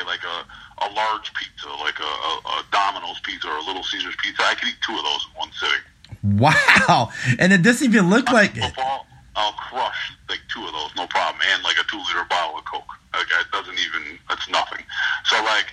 [0.00, 0.46] if you said okay, like a
[0.82, 4.54] a large pizza, like a, a, a Domino's pizza or a Little Caesars pizza, I
[4.54, 6.38] could eat two of those in one sitting.
[6.40, 7.10] Wow!
[7.38, 9.06] And it doesn't even look like football.
[9.36, 12.64] I'll crush like two of those, no problem, and like a two liter bottle of
[12.64, 12.84] Coke.
[13.12, 14.18] Like it doesn't even.
[14.30, 14.84] It's nothing.
[15.24, 15.66] So like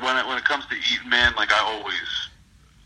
[0.00, 2.28] when it when it comes to eating, man, like I always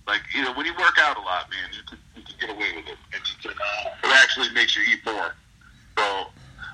[0.06, 2.50] like you know when you work out a lot, man, you can you can get
[2.50, 3.52] away with it, and you can.
[3.52, 5.34] Uh, it actually makes you eat more.
[5.96, 6.26] So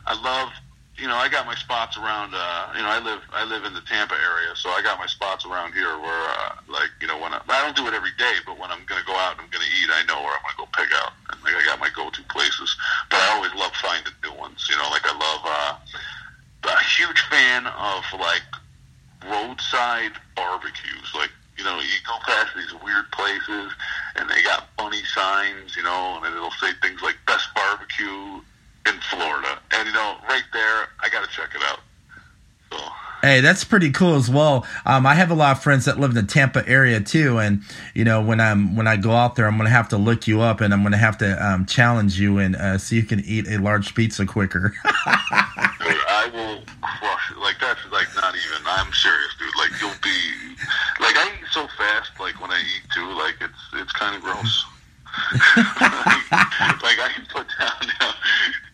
[0.06, 0.52] I love
[0.98, 2.34] you know, I got my spots around.
[2.34, 5.06] Uh, you know, I live I live in the Tampa area, so I got my
[5.06, 8.14] spots around here where, uh, like, you know, when I, I don't do it every
[8.18, 10.18] day, but when I'm going to go out and I'm going to eat, I know
[10.20, 12.76] where I'm going to go pick out, and like I got my go-to places.
[13.10, 14.66] But I always love finding new ones.
[14.68, 15.42] You know, like I love.
[15.46, 15.74] Uh,
[16.68, 18.42] a huge fan of like
[19.26, 21.10] roadside barbecues.
[21.14, 23.72] Like, you know, you go past these weird places
[24.16, 28.40] and they got funny signs, you know, and it'll say things like best barbecue
[28.88, 29.58] in Florida.
[29.72, 31.80] And you know, right there, I got to check it out.
[32.72, 32.78] So.
[33.22, 34.64] Hey, that's pretty cool as well.
[34.86, 37.62] Um, I have a lot of friends that live in the Tampa area too, and
[37.92, 40.40] you know when I'm when I go out there, I'm gonna have to look you
[40.40, 43.24] up, and I'm gonna have to um, challenge you and uh, see if you can
[43.26, 44.72] eat a large pizza quicker.
[44.84, 47.38] I will crush it.
[47.38, 48.66] Like that's like not even.
[48.66, 49.48] I'm serious, dude.
[49.58, 50.54] Like you'll be
[51.00, 52.12] like I eat so fast.
[52.20, 54.64] Like when I eat too, like it's it's kind of gross.
[56.84, 58.14] like I can put down now.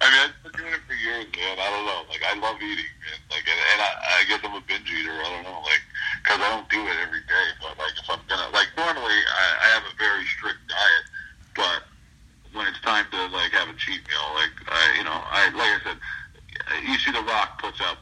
[0.05, 1.57] I mean, I've been doing it for years, man.
[1.57, 2.05] I don't know.
[2.13, 3.21] Like I love eating, man.
[3.33, 5.17] Like and, and I, I guess I'm a binge eater.
[5.17, 5.81] I don't know, like
[6.21, 7.47] because I don't do it every day.
[7.65, 11.07] But like if I'm gonna, like normally I, I have a very strict diet,
[11.57, 11.89] but
[12.53, 15.73] when it's time to like have a cheat meal, like I, you know, I like
[15.73, 15.99] I said,
[16.85, 17.97] you see The Rock puts out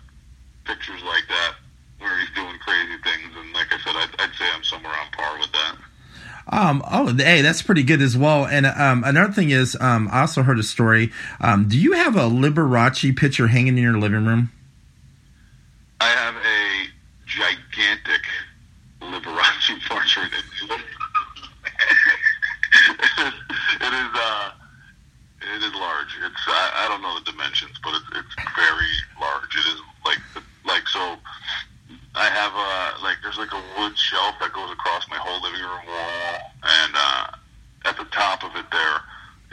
[0.66, 1.55] pictures like that
[2.03, 5.07] where he's doing crazy things, and like I said, I'd, I'd say I'm somewhere on
[5.14, 5.78] par with that.
[6.49, 8.47] Um, oh, hey, that's pretty good as well.
[8.47, 11.12] And um, another thing is, um, I also heard a story.
[11.40, 14.51] Um, do you have a Liberace picture hanging in your living room?
[16.01, 16.86] I have a
[17.26, 18.22] gigantic
[19.01, 20.32] Liberace portrait.
[20.32, 20.70] it is,
[23.80, 24.51] it is, uh,
[25.43, 26.16] it is large.
[26.24, 29.57] It's I, I don't know the dimensions, but it's, it's very large.
[29.57, 30.18] It is like
[30.64, 31.16] like so.
[32.14, 35.61] I have a like there's like a wood shelf that goes across my whole living
[35.61, 37.26] room wall, and uh,
[37.86, 39.01] at the top of it there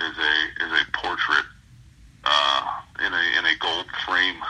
[0.07, 1.45] is a is a portrait
[2.23, 4.41] uh, in a in a gold frame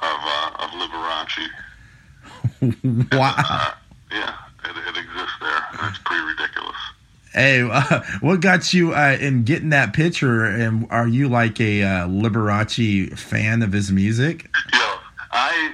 [0.00, 1.50] of uh, of Liberace.
[3.18, 3.72] Wow.
[4.10, 6.76] Yeah, it, it exists there, it's pretty ridiculous.
[7.32, 10.44] Hey, uh, what got you uh, in getting that picture?
[10.44, 14.48] And are you like a uh, Liberace fan of his music?
[14.72, 14.98] Yeah,
[15.32, 15.72] I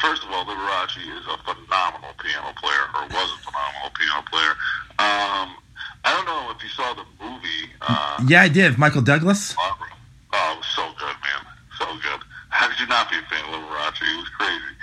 [0.00, 4.50] first of all, Liberace is a phenomenal piano player, or was a phenomenal piano player.
[4.98, 5.56] Um,
[6.04, 7.70] I don't know if you saw the movie.
[7.80, 8.76] Uh, Yeah, I did.
[8.76, 9.54] Michael Douglas.
[9.54, 9.86] Barbara.
[10.34, 11.46] Oh, it was so good, man.
[11.78, 12.20] So good.
[12.50, 14.02] How could you not be a fan of Liberace?
[14.04, 14.74] He was crazy.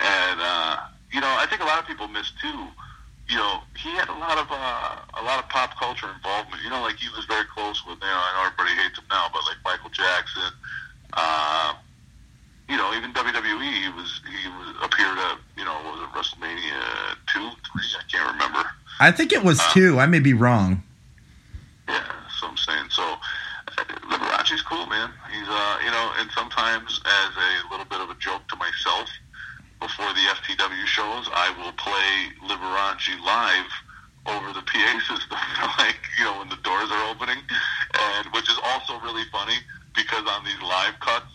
[0.00, 0.76] And uh,
[1.10, 2.68] you know, I think a lot of people miss too.
[3.28, 6.62] You know, he had a lot of uh, a lot of pop culture involvement.
[6.62, 7.98] You know, like he was very close with.
[8.00, 10.52] You know, I know everybody hates him now, but like Michael Jackson.
[11.12, 11.74] Uh,
[12.68, 16.12] you know, even WWE, he was he was appeared at you know what was it
[16.16, 17.84] WrestleMania two, three?
[17.98, 18.64] I can't remember.
[19.08, 19.98] I think it was two.
[19.98, 20.82] I may be wrong.
[21.88, 22.90] Yeah, that's what I'm saying.
[22.90, 25.08] So uh, Liberace's cool, man.
[25.32, 29.08] He's uh, you know, and sometimes as a little bit of a joke to myself,
[29.80, 33.72] before the FTW shows, I will play Liberace live
[34.28, 35.38] over the PA system,
[35.78, 39.56] like you know when the doors are opening, and which is also really funny
[39.96, 41.32] because on these live cuts,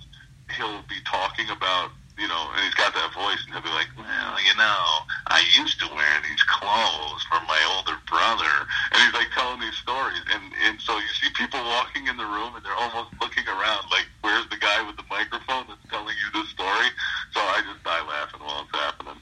[0.55, 3.89] he'll be talking about you know, and he's got that voice, and he'll be like,
[3.97, 4.86] well, you know,
[5.28, 8.53] I used to wear these clothes for my older brother,
[8.93, 12.26] and he's like telling these stories, and and so you see people walking in the
[12.26, 16.13] room, and they're almost looking around, like, where's the guy with the microphone that's telling
[16.13, 16.89] you this story?
[17.34, 19.17] So I just die laughing while it's happening.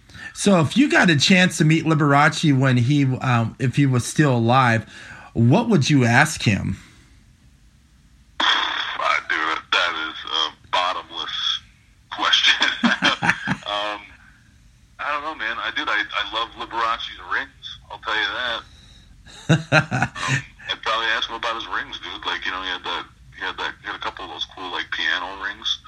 [0.61, 4.35] If you got a chance to meet Liberace when he, um, if he was still
[4.35, 4.87] alive,
[5.33, 6.77] what would you ask him?
[8.39, 8.45] Uh,
[9.71, 11.61] that is a bottomless
[12.11, 12.67] question.
[12.83, 14.01] um,
[14.99, 15.57] I don't know, man.
[15.57, 15.87] I did.
[15.89, 17.79] I, I love Liberace's rings.
[17.89, 18.61] I'll tell you that.
[19.71, 22.25] um, I'd probably ask him about his rings, dude.
[22.25, 23.05] Like, you know, he had that.
[23.35, 23.73] He had that.
[23.81, 25.79] He had a couple of those cool like piano rings,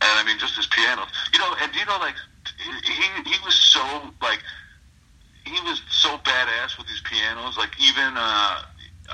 [0.00, 1.04] and I mean, just his piano.
[1.32, 2.14] You know, and do you know, like
[3.24, 3.82] he he was so
[4.22, 4.40] like
[5.44, 7.56] he was so badass with his pianos.
[7.56, 8.58] Like even uh,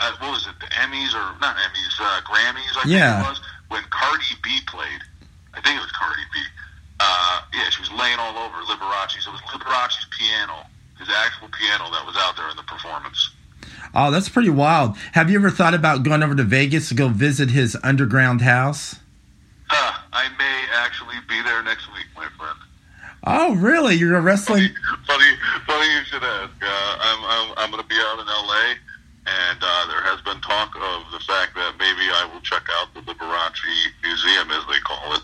[0.01, 0.55] uh what was it?
[0.61, 1.95] The Emmys or not Emmys?
[1.99, 2.77] Uh, Grammys.
[2.77, 3.17] I Yeah.
[3.17, 5.01] think it was when Cardi B played.
[5.55, 6.39] I think it was Cardi B.
[7.01, 9.21] Uh, yeah, she was laying all over Liberace.
[9.21, 10.67] So it was Liberace's piano,
[10.99, 13.31] his actual piano that was out there in the performance.
[13.95, 14.97] Oh, that's pretty wild.
[15.13, 18.97] Have you ever thought about going over to Vegas to go visit his underground house?
[19.71, 22.59] Uh, I may actually be there next week, my friend.
[23.25, 23.97] Oh, really?
[23.97, 24.69] You're a wrestling.
[25.07, 25.31] funny,
[25.67, 26.53] funny you should ask.
[26.63, 28.77] Uh, I'm, I'm, I'm going to be out in L.A.,
[29.27, 32.93] and uh, there has been talk of the fact that maybe I will check out
[32.95, 33.61] the Liberace
[34.03, 35.23] Museum, as they call it,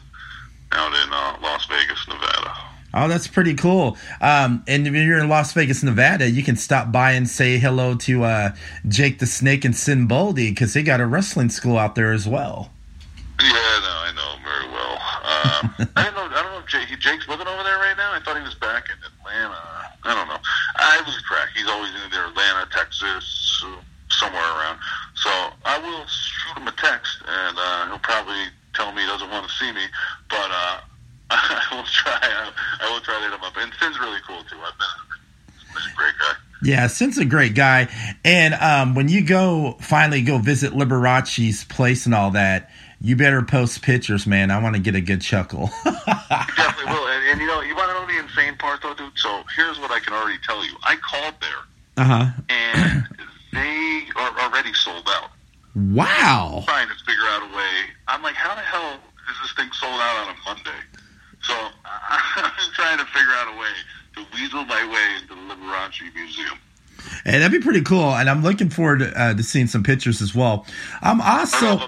[0.72, 2.54] out in uh, Las Vegas, Nevada.
[2.98, 3.98] Oh, that's pretty cool.
[4.22, 7.94] Um, and if you're in Las Vegas, Nevada, you can stop by and say hello
[7.96, 8.50] to uh,
[8.88, 12.26] Jake the Snake and Sin Bodhi because they got a wrestling school out there as
[12.26, 12.70] well.
[13.38, 14.98] Yeah, no, I know very well.
[15.24, 16.36] Uh, I don't know.
[16.36, 18.12] I don't know if Jake, Jake's living over there right now.
[18.12, 19.58] I thought he was back in Atlanta.
[20.04, 20.38] I don't know.
[20.76, 21.48] I lose track.
[21.54, 23.64] He's always in either Atlanta, Texas,
[24.10, 24.78] somewhere around.
[25.14, 25.30] So
[25.64, 29.48] I will shoot him a text, and uh, he'll probably tell me he doesn't want
[29.48, 29.82] to see me.
[30.28, 30.80] But uh,
[31.30, 32.18] I will try.
[32.22, 33.56] I, I will try to hit him up.
[33.56, 34.58] And Sin's really cool too.
[34.62, 35.66] I've been.
[35.74, 36.32] He's a great guy.
[36.62, 37.88] Yeah, Sin's a great guy.
[38.24, 43.42] And um, when you go finally go visit Liberace's place and all that, you better
[43.42, 44.50] post pictures, man.
[44.50, 45.70] I want to get a good chuckle.
[50.06, 50.72] can already tell you.
[50.82, 52.30] I called there, uh-huh.
[52.48, 53.08] and
[53.52, 55.30] they are already sold out.
[55.74, 56.58] Wow!
[56.58, 57.74] I'm trying to figure out a way.
[58.08, 58.94] I'm like, how the hell
[59.28, 60.80] is this thing sold out on a Monday?
[61.42, 61.54] So
[61.84, 63.74] I'm trying to figure out a way
[64.16, 66.58] to weasel my way into the Liberace Museum.
[67.24, 68.14] And that'd be pretty cool.
[68.14, 70.66] And I'm looking forward uh, to seeing some pictures as well.
[71.02, 71.78] Um, I'm also.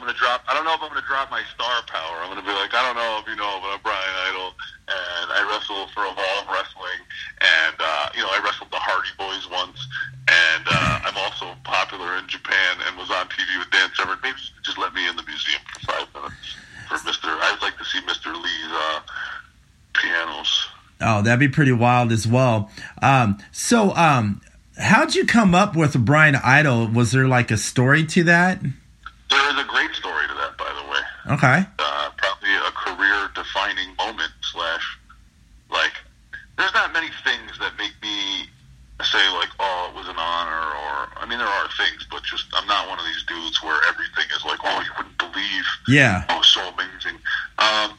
[21.29, 22.70] That'd be pretty wild as well.
[23.03, 24.41] Um, so, um,
[24.79, 26.89] how'd you come up with Brian Idol?
[26.89, 28.61] Was there like a story to that?
[28.62, 31.35] There is a great story to that, by the way.
[31.37, 31.66] Okay.
[31.79, 34.99] uh, probably a career defining moment slash
[35.70, 35.93] like
[36.57, 38.47] there's not many things that make me
[39.05, 42.47] say like oh it was an honor or I mean there are things but just
[42.55, 46.24] I'm not one of these dudes where everything is like oh you wouldn't believe Yeah.
[46.31, 47.20] oh so amazing
[47.59, 47.93] um,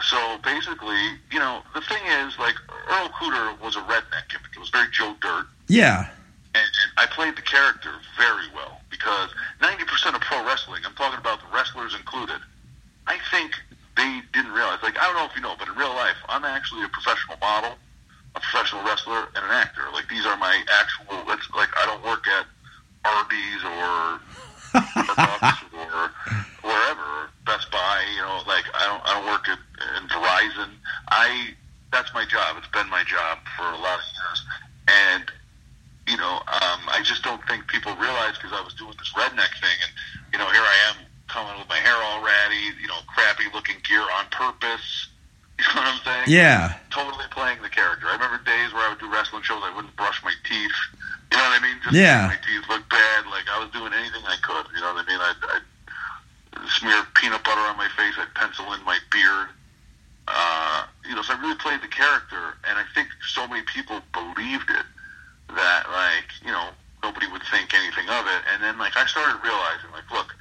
[0.00, 1.02] so basically
[1.32, 2.54] you know the thing is like
[2.90, 6.06] Earl Cooter was a redneck gimmick it was very Joe Dirt Yeah.
[6.54, 11.18] and, and I played the character very well because 90% of pro wrestling, I'm talking
[11.18, 12.38] about the wrestlers included,
[13.06, 13.52] I think
[13.96, 14.78] they didn't realize.
[14.82, 17.36] Like, I don't know if you know, but in real life, I'm actually a professional
[17.42, 17.74] model,
[18.34, 19.82] a professional wrestler, and an actor.
[19.92, 22.46] Like, these are my actual, it's like, I don't work at
[23.02, 24.22] Arby's or
[24.78, 26.10] Starbucks or
[26.62, 29.58] wherever, Best Buy, you know, like, I don't, I don't work at
[29.98, 30.70] in Verizon.
[31.10, 31.50] I,
[31.92, 32.56] that's my job.
[32.58, 34.40] It's been my job for a lot of years.
[34.86, 35.30] And
[36.06, 39.52] you know, um, I just don't think people realize because I was doing this redneck
[39.60, 39.92] thing, and
[40.32, 40.96] you know, here I am
[41.28, 45.08] coming with my hair all ratty, you know, crappy looking gear on purpose.
[45.54, 46.24] You know what I'm saying?
[46.26, 46.74] Yeah.
[46.90, 48.08] Totally playing the character.
[48.10, 50.74] I remember days where I would do wrestling shows, I wouldn't brush my teeth.
[51.30, 51.78] You know what I mean?
[51.84, 52.26] Just Yeah.
[52.26, 53.26] my teeth look bad.
[53.30, 54.66] Like I was doing anything I could.
[54.74, 55.20] You know what I mean?
[55.22, 58.14] I'd, I'd smear peanut butter on my face.
[58.18, 59.54] I'd pencil in my beard.
[60.26, 64.02] Uh, you know, so I really played the character, and I think so many people
[64.12, 64.86] believed it
[65.54, 66.70] that like you know
[67.04, 68.40] nobody would think anything of it.
[68.48, 70.32] And then like I started realizing like, look,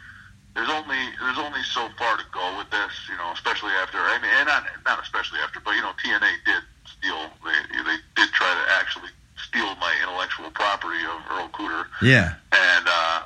[0.56, 4.16] there's only there's only so far to go with this, you know, especially after I
[4.24, 8.30] mean, and not not especially after, but you know, TNA did steal they they did
[8.32, 12.36] try to actually steal my intellectual property of Earl Cooter, Yeah.
[12.56, 13.22] and uh,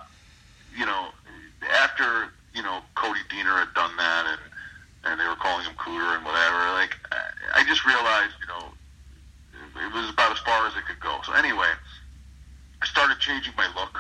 [0.75, 1.13] you know,
[1.83, 4.41] after you know Cody Deaner had done that, and
[5.05, 8.65] and they were calling him Cooter and whatever, like I I just realized, you know,
[9.83, 11.19] it was about as far as it could go.
[11.25, 11.69] So anyway,
[12.81, 13.97] I started changing my look,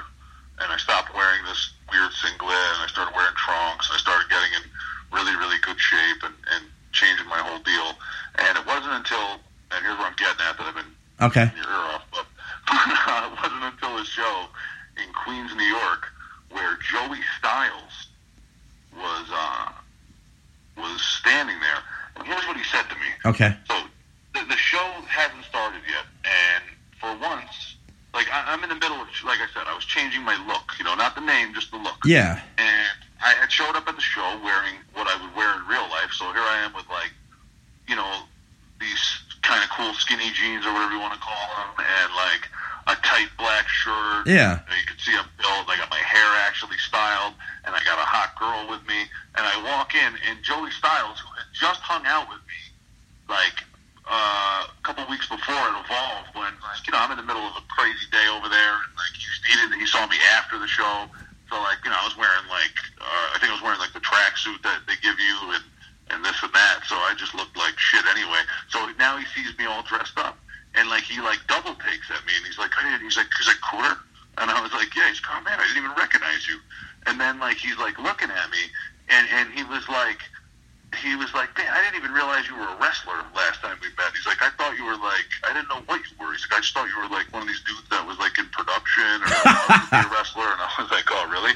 [0.59, 3.89] and I stopped wearing this weird singlet, and I started wearing trunks.
[3.91, 4.63] I started getting in
[5.11, 7.93] really, really good shape and, and changing my whole deal.
[8.37, 11.49] And it wasn't until, and here's where I'm getting at that I've been Okay.
[11.55, 12.25] your ear off, but
[12.69, 14.45] it wasn't until a show
[15.01, 16.05] in Queens, New York,
[16.51, 18.07] where Joey Styles
[18.93, 19.71] was uh,
[20.77, 21.81] was standing there.
[22.15, 23.09] And here's what he said to me.
[23.25, 23.55] Okay.
[23.67, 23.75] So
[24.33, 26.63] the, the show hasn't started yet, and
[27.01, 27.76] for once,
[28.13, 30.73] like I, I'm in the middle of, like I said, I was changing my look.
[30.77, 31.97] You know, not the name, just the look.
[32.05, 32.41] Yeah.
[32.57, 35.87] And I had showed up at the show wearing what I would wear in real
[35.89, 36.11] life.
[36.13, 37.11] So here I am with like,
[37.87, 38.23] you know,
[38.79, 39.01] these
[39.41, 42.43] kind of cool skinny jeans or whatever you want to call them, and like
[42.87, 44.27] a tight black shirt.
[44.27, 44.63] Yeah.
[44.63, 45.67] You, know, you can see I'm built.
[45.67, 47.33] I got my hair actually styled,
[47.65, 49.07] and I got a hot girl with me.
[49.35, 52.59] And I walk in, and Joey Styles, who had just hung out with me,
[53.29, 53.61] like
[54.09, 54.67] uh,
[55.27, 58.27] before it evolved, when like you know I'm in the middle of a crazy day
[58.31, 61.07] over there, and like he, he didn't, he saw me after the show,
[61.51, 63.93] so like you know I was wearing like uh, I think I was wearing like
[63.93, 65.63] the tracksuit that they give you, and
[66.11, 68.39] and this and that, so I just looked like shit anyway.
[68.71, 70.39] So now he sees me all dressed up,
[70.75, 73.47] and like he like double takes at me, and he's like, hey, he's like, he's
[73.47, 73.97] like Cooter,
[74.39, 76.59] and I was like, yeah, he's like, oh man, I didn't even recognize you,
[77.07, 78.63] and then like he's like looking at me,
[79.09, 80.23] and and he was like
[80.97, 83.89] he was like, "Man, I didn't even realize you were a wrestler last time we
[83.97, 86.45] met." He's like, "I thought you were like, I didn't know what you were." He's
[86.49, 88.49] like, "I just thought you were like one of these dudes that was like in
[88.49, 91.53] production or wanted to be a wrestler." And I was like, "Oh, really?"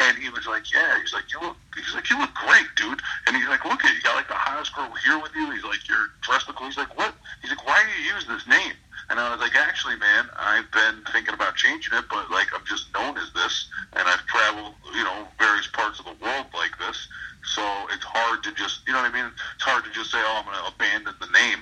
[0.00, 3.00] And he was like, "Yeah." He's like, "You look," he's like, "You look great, dude."
[3.26, 5.64] And he's like, "Look at you, got like the hottest girl here with you." He's
[5.64, 8.46] like, "You're dressed the cool." He's like, "What?" He's like, "Why do you use this
[8.46, 8.74] name?"
[9.10, 12.64] And I was like, "Actually, man, I've been thinking about changing it, but like I'm
[12.64, 16.76] just known as this, and I've traveled, you know, various parts of the world like
[16.78, 17.08] this."
[17.54, 19.32] So it's hard to just, you know what I mean?
[19.56, 21.60] It's hard to just say, oh, I'm going to abandon the name.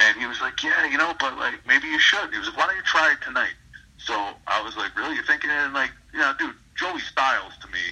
[0.00, 2.32] And he was like, yeah, you know, but like maybe you should.
[2.32, 3.54] He was like, why don't you try it tonight?
[3.98, 4.12] So
[4.46, 5.14] I was like, really?
[5.14, 5.50] You're thinking?
[5.50, 7.84] And like, you know, dude, Joey Styles to me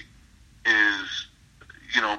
[0.65, 1.27] is,
[1.95, 2.17] you know,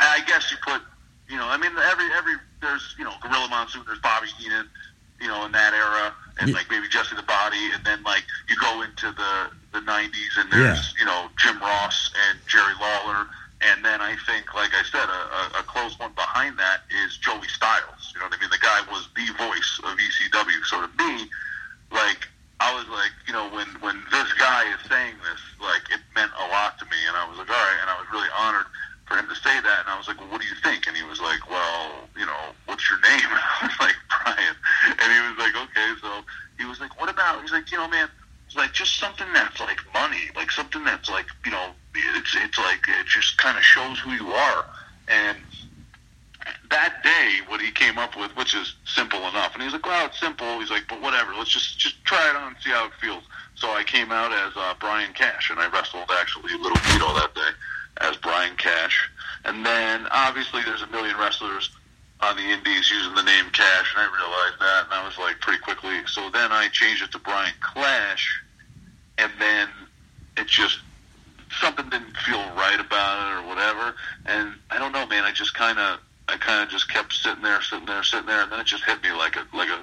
[0.00, 0.80] I guess you put,
[1.28, 4.68] you know, I mean, every every there's, you know, Gorilla Monsoon, there's Bobby Heenan,
[5.20, 6.56] you know, in that era, and Yeah.
[6.56, 10.50] like maybe Jesse the Body, and then like you go into the the '90s, and
[10.52, 13.26] there's you know Jim Ross and Jerry Lawler,
[13.62, 17.16] and then I think, like I said, a, a, a close one behind that is
[17.18, 18.12] Joey Styles.
[18.14, 18.50] You know what I mean?
[18.50, 20.64] The guy was the voice of ECW.
[20.66, 21.28] So to me,
[21.92, 22.26] like
[22.60, 26.32] I was like, you know, when when this guy is saying this, like it meant
[26.38, 28.66] a lot to me, and I was like, all right, and I was really honored
[29.06, 30.86] for him to say that, and I was like, well, what do you think?
[30.86, 33.26] And he was like, well, you know, what's your name?
[33.26, 34.54] And I was like, Brian,
[35.02, 36.22] and he was like, okay, so
[36.58, 37.42] he was like, what about?
[37.42, 38.08] He's like, you know, man,
[38.46, 41.70] it's like just something that's like money, like something that's like, you know,
[42.40, 44.64] it's like it just kind of shows who you are,
[45.08, 45.38] and
[46.70, 50.06] that day, what he came up with, which is simple enough, and he's like, "Well,
[50.06, 51.34] it's simple." He's like, "But whatever.
[51.34, 53.24] Let's just just try it on and see how it feels."
[53.54, 57.34] So I came out as uh, Brian Cash, and I wrestled actually Little Vito that
[57.34, 57.50] day
[58.00, 59.10] as Brian Cash.
[59.44, 61.70] And then obviously there's a million wrestlers
[62.20, 65.40] on the Indies using the name Cash, and I realized that, and I was like
[65.40, 66.00] pretty quickly.
[66.06, 68.42] So then I changed it to Brian Clash,
[69.18, 69.68] and then
[70.36, 70.80] it just
[71.58, 73.94] something didn't feel right about it or whatever.
[74.26, 75.24] And I don't know, man.
[75.24, 78.42] I just kind of I kind of just kept sitting there, sitting there, sitting there,
[78.42, 79.80] and then it just hit me like a like a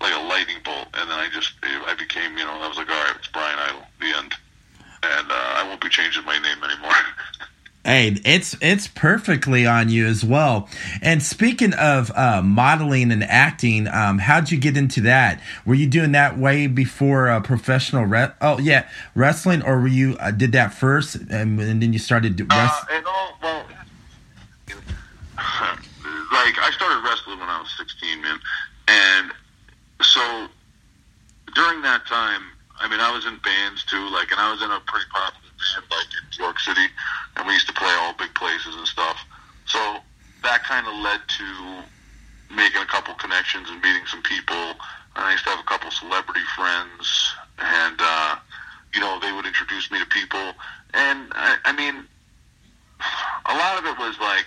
[0.00, 2.88] like a lightning bolt, and then I just I became you know I was like
[2.88, 4.34] all right, it's Brian Idol, the end,
[5.02, 6.90] and uh, I won't be changing my name anymore.
[7.86, 10.68] Hey, it's it's perfectly on you as well.
[11.00, 15.40] And speaking of uh, modeling and acting, um, how'd you get into that?
[15.64, 18.04] Were you doing that way before uh, professional?
[18.04, 22.00] Re- oh yeah, wrestling, or were you uh, did that first and, and then you
[22.00, 23.04] started uh, wrestling?
[23.06, 23.64] All, well,
[25.38, 28.40] like I started wrestling when I was 16, man,
[28.88, 29.30] and
[30.02, 30.48] so
[31.54, 32.42] during that time,
[32.80, 35.52] I mean, I was in bands too, like, and I was in a pretty popular
[35.56, 36.86] band, like in New York City,
[37.36, 39.16] and we used to play all big places and stuff.
[39.64, 39.98] So
[40.42, 41.46] that kind of led to
[42.54, 44.76] making a couple connections and meeting some people.
[45.16, 48.36] And I used to have a couple celebrity friends, and uh,
[48.94, 50.52] you know, they would introduce me to people.
[50.92, 52.04] And I, I mean,
[53.46, 54.46] a lot of it was like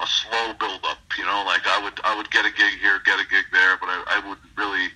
[0.00, 0.98] a slow build up.
[1.18, 3.76] You know, like I would I would get a gig here, get a gig there,
[3.78, 4.88] but I, I wouldn't really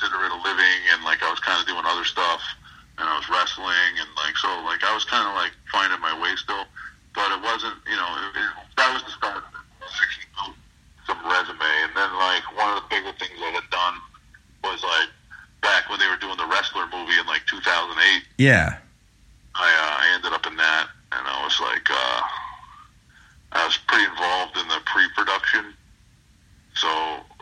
[0.00, 2.40] consider it a living, and like I was kind of doing other stuff,
[2.96, 6.16] and I was wrestling, and like so, like I was kind of like finding my
[6.16, 6.64] way still,
[7.12, 9.44] but it wasn't, you know, it, it, that was the start.
[11.06, 13.96] Some resume, and then like one of the bigger things I had done
[14.64, 15.10] was like
[15.60, 18.24] back when they were doing the wrestler movie in like 2008.
[18.38, 18.78] Yeah.
[19.54, 21.86] I uh, I ended up in that, and I was like.
[21.90, 22.22] uh
[23.52, 25.74] I was pretty involved in the pre-production.
[26.74, 26.88] So,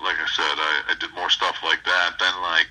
[0.01, 2.17] like I said, I, I did more stuff like that.
[2.19, 2.67] Then, like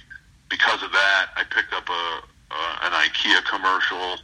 [0.49, 2.03] because of that, I picked up a,
[2.49, 4.17] a an IKEA commercial,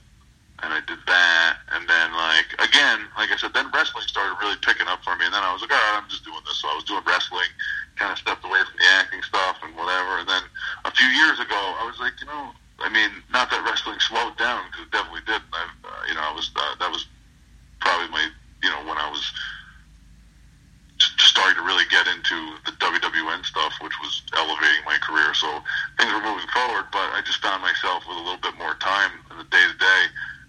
[0.65, 1.57] and I did that.
[1.77, 5.29] And then, like again, like I said, then wrestling started really picking up for me.
[5.29, 6.57] And then I was like, all right, I'm just doing this.
[6.57, 7.49] So I was doing wrestling,
[7.95, 10.25] kind of stepped away from the acting stuff and whatever.
[10.25, 10.43] And then
[10.89, 12.49] a few years ago, I was like, you know,
[12.81, 15.41] I mean, not that wrestling slowed down because it definitely did.
[15.53, 17.05] I, uh, you know, I was uh, that was
[17.77, 18.25] probably my
[18.63, 19.27] you know, when I was
[20.97, 25.35] just starting to really get into the WWN stuff, which was elevating my career.
[25.35, 25.51] So
[25.99, 29.11] things were moving forward, but I just found myself with a little bit more time
[29.31, 30.01] in the day to day.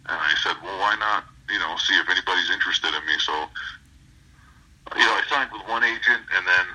[0.07, 3.19] And I said, well, why not, you know, see if anybody's interested in me?
[3.19, 3.35] So,
[4.95, 6.67] you know, I signed with one agent and then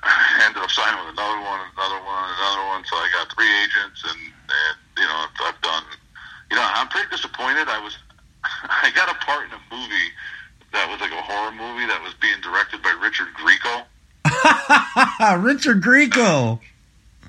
[0.00, 2.82] I ended up signing with another one, another one, another one.
[2.88, 5.84] So I got three agents and, and you know, I've done,
[6.48, 7.68] you know, I'm pretty disappointed.
[7.68, 8.00] I was,
[8.88, 10.08] I got a part in a movie
[10.72, 13.84] that was like a horror movie that was being directed by Richard Grieco.
[15.60, 16.58] Richard Grieco.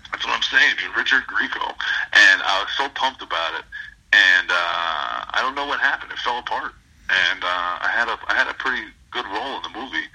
[0.10, 0.96] That's what I'm saying, dude.
[0.96, 1.68] Richard Grieco,
[2.16, 3.66] and I was so pumped about it.
[4.14, 6.72] And uh, I don't know what happened; it fell apart.
[7.10, 10.08] And uh, I had a I had a pretty good role in the movie,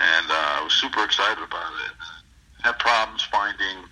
[0.00, 1.94] and uh, I was super excited about it.
[2.66, 3.86] Had problems finding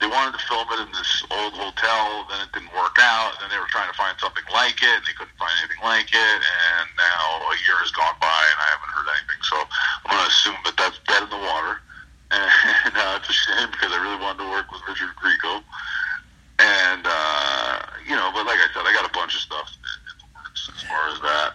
[0.00, 3.44] they wanted to film it in this old hotel, then it didn't work out, and
[3.44, 6.08] then they were trying to find something like it, and they couldn't find anything like
[6.08, 9.40] it, and now a year has gone by, and I haven't heard anything.
[9.44, 11.84] So I'm going to assume that that's dead in the water,
[12.32, 15.60] and uh, it's a shame because I really wanted to work with Richard Grieco,
[16.64, 17.76] and uh,
[18.08, 19.68] you know, but like I said, I got a bunch of stuff
[20.48, 21.50] as far as that,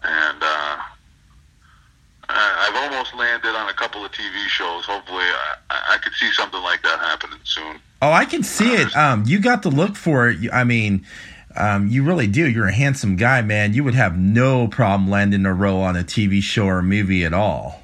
[0.00, 0.40] and.
[0.40, 0.76] uh
[2.32, 4.84] I've almost landed on a couple of TV shows.
[4.84, 5.24] Hopefully,
[5.70, 7.80] I, I could see something like that happening soon.
[8.00, 8.94] Oh, I can see it.
[8.96, 10.52] Um, you got the look for it.
[10.52, 11.06] I mean,
[11.56, 12.48] um, you really do.
[12.48, 13.74] You're a handsome guy, man.
[13.74, 17.32] You would have no problem landing a role on a TV show or movie at
[17.32, 17.81] all.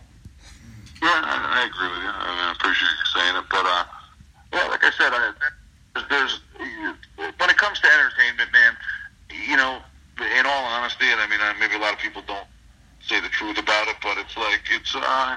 [14.28, 15.36] It's like it's uh,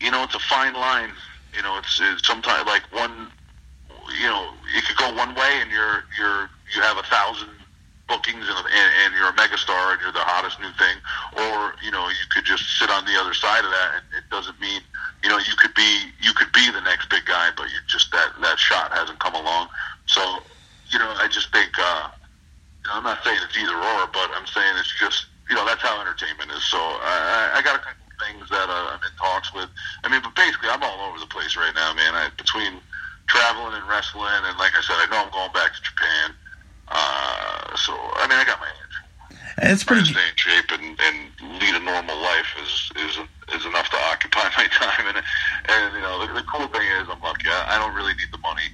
[0.00, 1.10] you know, it's a fine line.
[1.56, 3.32] You know, it's, it's sometimes like one,
[4.20, 7.50] you know, you could go one way, and you're you're you have a thousand
[8.06, 11.02] bookings and, and, and you're a megastar and you're the hottest new thing,
[11.34, 13.90] or you know you could just sit on the other side of that.
[13.98, 14.80] And it doesn't mean
[15.24, 18.12] you know you could be you could be the next big guy, but you just
[18.12, 19.66] that that shot hasn't come along.
[20.06, 20.22] So
[20.90, 22.06] you know I just think uh,
[22.84, 25.64] you know, I'm not saying it's either or, but I'm saying it's just you know,
[25.66, 26.64] that's how entertainment is.
[26.64, 29.68] So I, I got a couple things that uh, I'm in talks with.
[30.04, 32.14] I mean, but basically, I'm all over the place right now, man.
[32.14, 32.80] I, between
[33.26, 36.32] traveling and wrestling, and like I said, I know I'm going back to Japan.
[36.88, 38.94] Uh, so I mean, I got my hands.
[39.58, 40.04] It's pretty.
[40.04, 41.16] Stay in shape and, and
[41.60, 43.14] lead a normal life is is
[43.54, 45.06] is enough to occupy my time.
[45.12, 45.18] And
[45.68, 47.48] and you know, the, the cool thing is, I'm lucky.
[47.48, 48.68] I, I don't really need the money,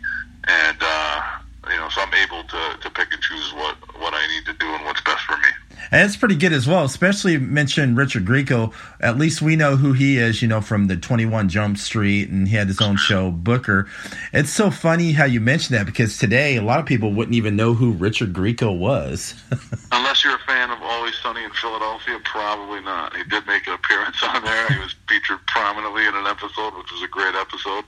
[0.49, 1.23] and uh,
[1.71, 4.55] you know, so I'm able to to pick and choose what what I need to
[4.59, 5.53] do and what's best for me.
[5.93, 8.72] And it's pretty good as well, especially mention Richard Grieco.
[9.01, 12.47] At least we know who he is, you know, from the 21 Jump Street, and
[12.47, 13.88] he had his own show, Booker.
[14.32, 17.57] It's so funny how you mention that because today a lot of people wouldn't even
[17.57, 19.34] know who Richard Grieco was.
[19.93, 23.16] Unless you're a fan of Always Sunny in Philadelphia, probably not.
[23.16, 24.68] He did make an appearance on there.
[24.68, 27.84] He was featured prominently in an episode, which was a great episode.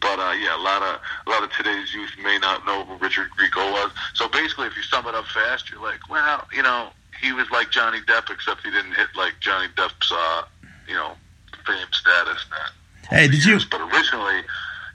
[0.00, 2.96] But uh, yeah, a lot of a lot of today's youth may not know who
[2.96, 3.90] Richard Grieco was.
[4.14, 6.90] So basically, if you sum it up fast, you're like, well, you know,
[7.20, 10.42] he was like Johnny Depp, except he didn't hit like Johnny Depp's, uh,
[10.88, 11.12] you know,
[11.66, 12.44] fame status.
[12.50, 12.72] That
[13.10, 13.58] hey, did you?
[13.70, 14.42] But originally,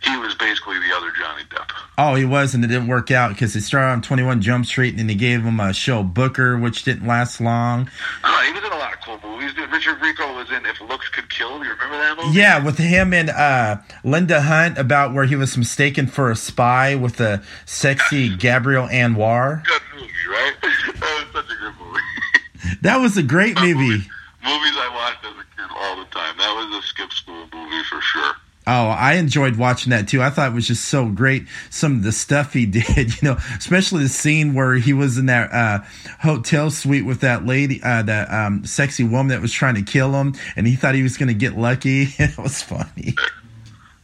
[0.04, 1.70] he was basically the other Johnny Depp.
[1.98, 4.90] Oh, he was, and it didn't work out because he started on 21 Jump Street,
[4.90, 7.90] and then he gave him a show Booker, which didn't last long.
[8.24, 9.52] Uh, he was in a lot of cool movies.
[9.72, 11.64] Richard Grieco was in If Looks Could Kill.
[11.64, 12.38] You remember that movie?
[12.38, 16.94] Yeah, with him and uh, Linda Hunt about where he was mistaken for a spy
[16.96, 19.64] with the sexy Gabrielle Anwar.
[19.66, 20.54] Good movie, right?
[20.62, 22.71] that was such a good movie.
[22.82, 23.74] That was a great movie.
[23.74, 24.08] Movies,
[24.44, 26.38] movies I watched as a kid all the time.
[26.38, 28.34] That was a skip school movie for sure.
[28.68, 30.22] Oh, I enjoyed watching that too.
[30.22, 31.48] I thought it was just so great.
[31.72, 35.26] Some of the stuff he did, you know, especially the scene where he was in
[35.26, 35.80] that uh,
[36.20, 40.14] hotel suite with that lady, uh, that um, sexy woman that was trying to kill
[40.14, 42.04] him, and he thought he was going to get lucky.
[42.20, 43.16] it was funny.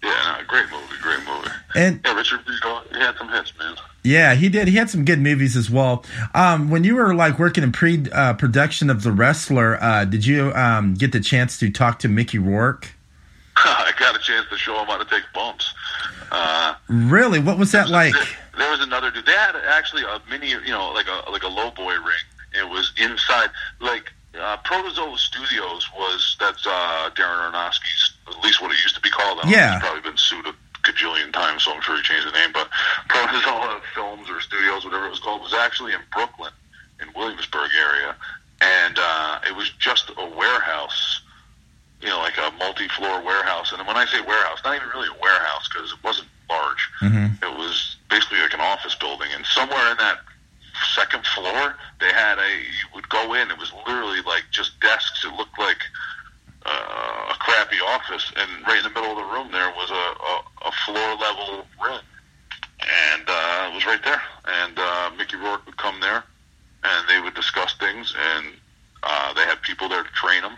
[0.03, 1.49] Yeah, great movie, great movie.
[1.77, 3.75] And yeah, Richard Grieco, he had some hits, man.
[4.03, 4.67] Yeah, he did.
[4.67, 6.03] He had some good movies as well.
[6.33, 10.25] Um, when you were like working in pre uh, production of The Wrestler, uh, did
[10.25, 12.93] you um, get the chance to talk to Mickey Rourke?
[13.57, 15.73] I got a chance to show him how to take bumps.
[16.31, 17.39] Uh, really?
[17.39, 18.13] What was that like?
[18.13, 18.23] There,
[18.57, 19.25] there was another dude.
[19.25, 22.25] They had actually a mini, you know, like a like a low boy ring.
[22.57, 23.49] It was inside,
[23.79, 29.01] like uh, Protozoa Studios was that's uh, Darren Aronofsky's, at least what it used to
[29.01, 29.39] be called.
[29.43, 30.47] I yeah, he's probably been sued
[30.87, 32.51] gajillion times, so I'm sure he changed the name.
[32.53, 32.69] But
[33.09, 36.51] Protozoa Films or Studios, whatever it was called, was actually in Brooklyn,
[37.01, 38.15] in Williamsburg area,
[38.61, 41.21] and uh, it was just a warehouse
[42.01, 43.73] you know, like a multi-floor warehouse.
[43.73, 46.89] And when I say warehouse, not even really a warehouse because it wasn't large.
[47.01, 47.43] Mm-hmm.
[47.43, 49.29] It was basically like an office building.
[49.33, 50.19] And somewhere in that
[50.93, 52.49] second floor, they had a.
[52.49, 53.49] You would go in.
[53.49, 55.25] It was literally like just desks.
[55.25, 55.81] It looked like
[56.65, 58.31] uh, a crappy office.
[58.35, 61.65] And right in the middle of the room, there was a, a, a floor level
[61.83, 62.01] room,
[62.81, 64.21] and uh, it was right there.
[64.45, 66.23] And uh, Mickey Rourke would come there,
[66.83, 68.45] and they would discuss things, and
[69.03, 70.57] uh, they had people there to train them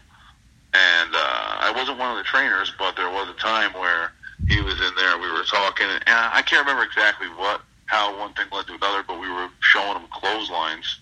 [0.74, 4.12] and uh, I wasn't one of the trainers, but there was a time where
[4.48, 5.18] he was in there.
[5.18, 9.04] We were talking, and I can't remember exactly what, how one thing led to another,
[9.08, 11.00] but we were showing him clotheslines,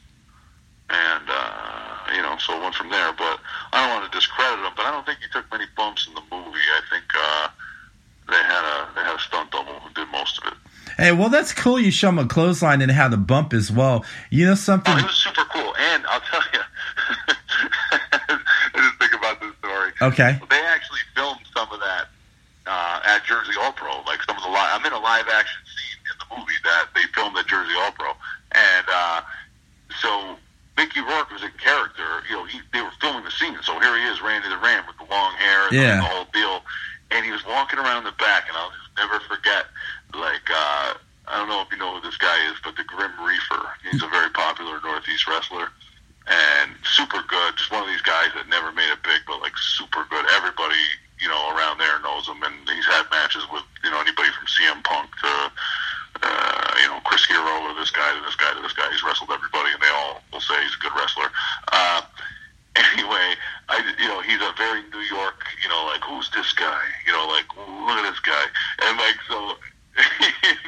[0.89, 3.12] and uh, you know, so it went from there.
[3.12, 3.39] But
[3.74, 6.16] I don't want to discredit him, but I don't think he took many bumps in
[6.16, 6.64] the movie.
[6.72, 7.47] I think uh,
[8.30, 10.58] they had a they had a stunt double who did most of it.
[10.98, 11.80] Hey, well, that's cool.
[11.80, 14.04] You show him a clothesline and had a bump as well.
[14.32, 14.94] You know something?
[14.96, 16.60] Oh, it was super cool, and I'll tell you.
[17.92, 19.92] I just think about this story.
[20.02, 20.40] Okay.
[20.50, 22.08] They actually filmed some of that
[22.66, 24.80] uh, at Jersey All Pro, like some of the live.
[24.80, 27.92] I'm in a live action scene in the movie that they filmed at Jersey All
[27.92, 28.12] Pro,
[28.54, 29.22] and uh,
[30.02, 30.36] so
[30.78, 32.06] Mickey Rourke was in character.
[32.30, 34.84] You know, he, they were filming the scene, so here he is, Randy the Ram,
[34.88, 35.96] with the long hair, and Yeah.
[35.98, 36.62] the whole deal,
[37.12, 39.66] and he was walking around the back, and I'll just never forget,
[40.14, 40.47] like.
[40.49, 40.93] uh
[41.28, 43.68] I don't know if you know who this guy is, but the Grim Reaper.
[43.84, 45.68] He's a very popular Northeast wrestler
[46.28, 47.55] and super good.
[47.58, 50.26] Just one of these guys that never made it big, but like super good.
[50.36, 50.80] Everybody,
[51.20, 54.47] you know, around there knows him, and he's had matches with you know anybody from
[54.47, 55.34] CM Punk to
[56.24, 58.88] uh, you know Chris Hero or this guy to this guy to this guy.
[58.91, 61.28] He's wrestled everybody, and they all will say he's a good wrestler.
[61.72, 62.01] Uh,
[62.94, 63.36] anyway,
[63.70, 66.82] I you know he's a very New York, you know, like who's this guy?
[67.06, 68.46] You know, like look at this guy,
[68.86, 69.56] and like so.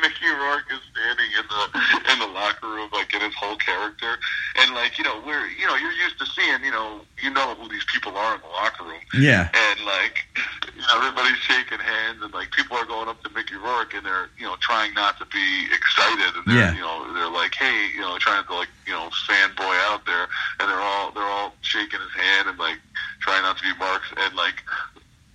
[0.02, 4.18] Mickey Rourke is standing in the in the locker room, like in his whole character,
[4.58, 7.54] and like you know we're you know you're used to seeing you know you know
[7.56, 9.50] who these people are in the locker room, Yeah.
[9.54, 10.26] and like
[10.76, 14.04] you know, everybody's shaking hands, and like people are going up to Mickey Rourke, and
[14.04, 16.74] they're you know trying not to be excited, and they're Yeah.
[16.74, 20.28] you know they're like hey you know trying to like you know fanboy out there,
[20.60, 22.80] and they're all they're all shaking his hand and like
[23.20, 24.62] trying not to be marks, and like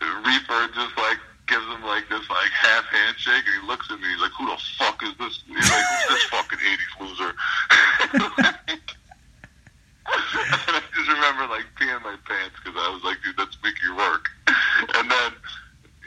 [0.00, 4.08] Reaper just like gives him like this like half handshake, and he looks at me.
[4.08, 7.30] He's like, "Who the fuck is this?" He's like, "Who's this fucking '80s loser?"
[10.06, 13.88] and I just remember like peeing my pants because I was like, "Dude, that's Mickey
[13.90, 14.28] Rourke."
[14.94, 15.32] And then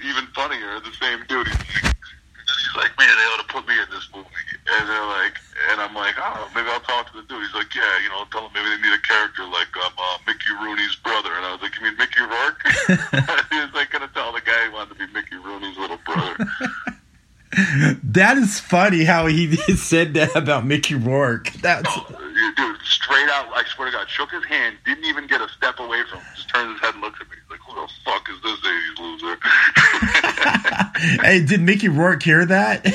[0.03, 1.47] even funnier, the same dude.
[1.47, 1.97] He's like,
[2.37, 4.29] and then he's like, man, they ought to put me in this movie.
[4.69, 5.35] And they're like,
[5.71, 7.41] and I'm like, oh, maybe I'll talk to the dude.
[7.43, 10.17] He's like, yeah, you know, tell them maybe they need a character like um, uh,
[10.27, 11.33] Mickey Rooney's brother.
[11.33, 12.61] And I was like, you mean Mickey Rourke?
[13.49, 16.37] he was like gonna tell the guy he wanted to be Mickey Rooney's little brother.
[18.17, 21.51] That is funny how he said that about Mickey Rourke.
[21.61, 22.07] That's Oh,
[22.57, 25.77] dude, straight out, I swear to God, shook his hand, didn't even get a step
[25.77, 27.35] away from him, just turned his head and looked at me.
[27.39, 29.37] He's like, who the fuck is this 80s loser?
[31.23, 32.81] hey, did Mickey Rourke hear that?
[32.87, 32.91] I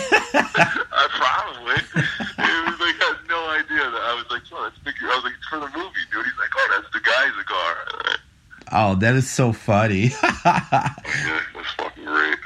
[0.90, 1.76] uh, probably.
[1.76, 4.02] It was like, I had no idea that.
[4.02, 5.04] I was like, oh, that's Mickey.
[5.04, 6.26] I was like, it's for the movie, dude.
[6.26, 7.76] He's like, oh, that's the guy's a car.
[8.72, 10.10] oh, that is so funny.
[10.44, 10.88] Yeah,
[11.54, 12.38] that's fucking great.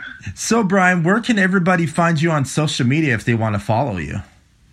[0.47, 3.97] So, Brian, where can everybody find you on social media if they want to follow
[3.97, 4.23] you?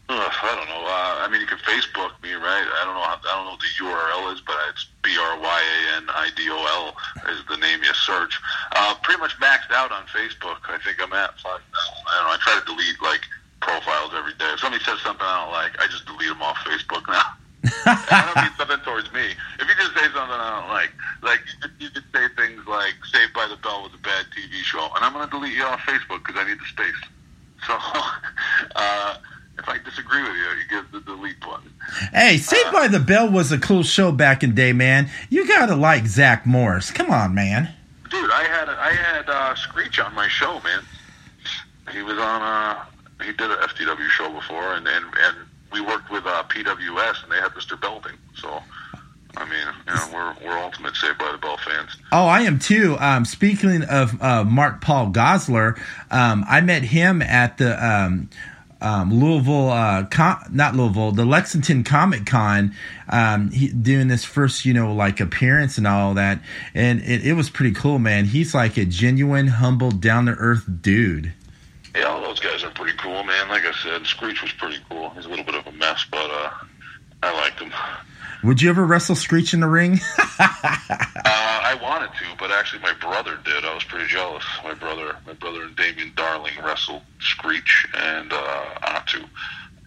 [0.07, 0.85] Uh, I don't know.
[0.85, 2.67] Uh, I mean, you can Facebook me, right?
[2.69, 3.01] I don't know.
[3.01, 6.05] How, I don't know what the URL is, but it's B R Y A N
[6.09, 8.39] I D O L is the name you search.
[8.75, 10.61] Uh, pretty much maxed out on Facebook.
[10.69, 12.05] I think I'm at five thousand.
[12.05, 12.33] I don't know.
[12.33, 13.21] I try to delete like
[13.59, 14.53] profiles every day.
[14.53, 17.33] If somebody says something I don't like, I just delete them off Facebook now.
[17.85, 19.31] I don't mean something towards me.
[19.59, 22.61] If you just say something I don't like, like you could, you could say things
[22.67, 25.55] like "Saved by the Bell" was a bad TV show, and I'm going to delete
[25.55, 27.01] you off Facebook because I need the space.
[27.65, 27.73] So,
[28.75, 29.17] uh,
[29.57, 31.71] if I disagree with you, you give the delete button.
[32.11, 35.09] Hey, Saved by the Bell was a cool show back in day, man.
[35.29, 36.91] You gotta like Zach Morris.
[36.91, 37.73] Come on, man.
[38.09, 40.83] Dude, I had I had uh, Screech on my show, man.
[41.91, 42.85] He was on uh
[43.23, 45.37] he did a FTW show before, and and, and
[45.71, 47.79] we worked with uh, PWS, and they had Mr.
[47.79, 48.17] Belding.
[48.35, 48.61] So,
[49.37, 51.97] I mean, you know, we're we're ultimate Saved by the Bell fans.
[52.11, 52.95] Oh, I am too.
[52.99, 55.77] Um, speaking of uh, Mark Paul Gosselaar,
[56.11, 58.29] um, I met him at the um,
[58.83, 62.75] um, Louisville, uh, com- not Louisville, the Lexington Comic Con,
[63.09, 66.41] um, he, doing this first, you know, like appearance and all that.
[66.75, 68.25] And it, it was pretty cool, man.
[68.25, 71.33] He's like a genuine, humble, down to earth dude.
[71.95, 73.49] Yeah, all those guys are pretty cool, man.
[73.49, 75.11] Like I said, Screech was pretty cool.
[75.11, 76.49] He's a little bit of a mess, but uh,
[77.21, 77.71] I liked him.
[78.43, 79.99] Would you ever wrestle Screech in the ring?
[81.25, 83.65] Uh, I wanted to, but actually my brother did.
[83.65, 84.43] I was pretty jealous.
[84.63, 89.27] My brother, my brother and Damien Darling wrestled Screech and uh, Atu,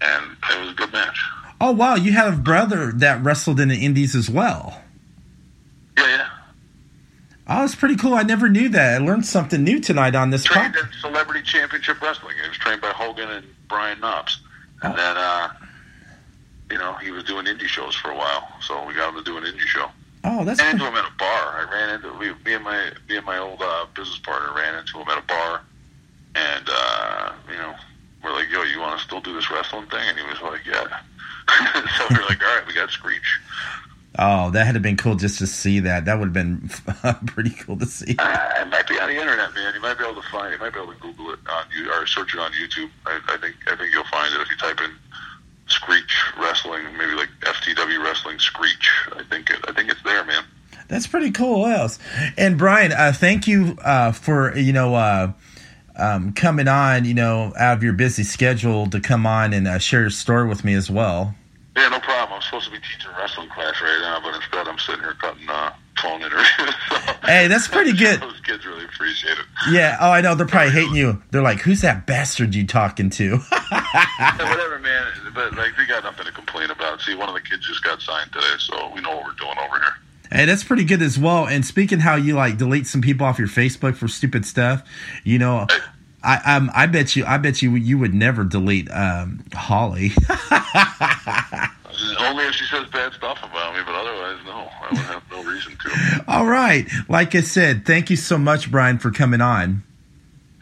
[0.00, 1.18] and it was a good match.
[1.60, 1.94] oh, wow.
[1.94, 4.82] You have a brother that wrestled in the Indies as well.
[5.96, 6.28] Yeah, yeah.
[7.48, 8.14] Oh, it's pretty cool.
[8.14, 9.00] I never knew that.
[9.00, 10.86] I learned something new tonight on this Trained podcast.
[10.94, 12.34] in Celebrity Championship Wrestling.
[12.42, 14.40] He was trained by Hogan and Brian Knobbs,
[14.82, 14.96] and Oh.
[14.96, 15.48] then uh,
[16.72, 18.48] you know he was doing indie shows for a while.
[18.62, 19.88] So we got him to do an indie show.
[20.26, 20.88] Oh, that's ran cool.
[20.88, 21.28] into him at a bar.
[21.28, 24.74] I ran into we, me and my me and my old uh, business partner ran
[24.74, 25.62] into him at a bar,
[26.34, 27.74] and uh, you know
[28.24, 30.66] we're like, "Yo, you want to still do this wrestling thing?" And he was like,
[30.66, 30.82] "Yeah."
[31.96, 33.40] so we're like, "All right, we got Screech."
[34.18, 36.06] Oh, that had been cool just to see that.
[36.06, 36.70] That would have been
[37.26, 38.16] pretty cool to see.
[38.18, 39.74] Uh, it might be on the internet, man.
[39.74, 40.56] You might be able to find it.
[40.56, 42.90] You might be able to Google it on you or search it on YouTube.
[43.04, 44.90] I, I think I think you'll find it if you type in
[45.68, 48.90] Screech Wrestling, maybe like FTW Wrestling Screech.
[49.12, 50.44] I think it, I think it's there, man.
[50.88, 51.60] That's pretty cool.
[51.62, 51.98] What else?
[52.36, 55.32] And Brian, uh, thank you uh, for you know uh,
[55.96, 57.04] um, coming on.
[57.04, 60.48] You know, out of your busy schedule to come on and uh, share your story
[60.48, 61.34] with me as well.
[61.76, 62.36] Yeah, no problem.
[62.36, 65.46] I'm supposed to be teaching wrestling class right now, but instead I'm sitting here cutting
[65.48, 66.46] uh, phone interviews.
[66.88, 68.20] so, Hey, that's pretty good.
[68.20, 69.44] Those kids really appreciate it.
[69.70, 69.98] Yeah.
[70.00, 70.34] Oh, I know.
[70.36, 71.20] They're probably hating you.
[71.32, 73.40] They're like, "Who's that bastard you talking to?"
[74.38, 75.06] Yeah, whatever, man.
[75.36, 77.02] But like, we got nothing to complain about.
[77.02, 79.58] See, one of the kids just got signed today, so we know what we're doing
[79.58, 79.94] over here.
[80.32, 81.46] Hey, that's pretty good as well.
[81.46, 84.82] And speaking how you like delete some people off your Facebook for stupid stuff,
[85.24, 85.66] you know,
[86.24, 90.12] I um, I bet you I bet you you would never delete um, Holly.
[92.18, 94.68] Only if she says bad stuff about me, but otherwise, no.
[94.80, 96.24] I would have no reason to.
[96.28, 99.82] All right, like I said, thank you so much, Brian, for coming on.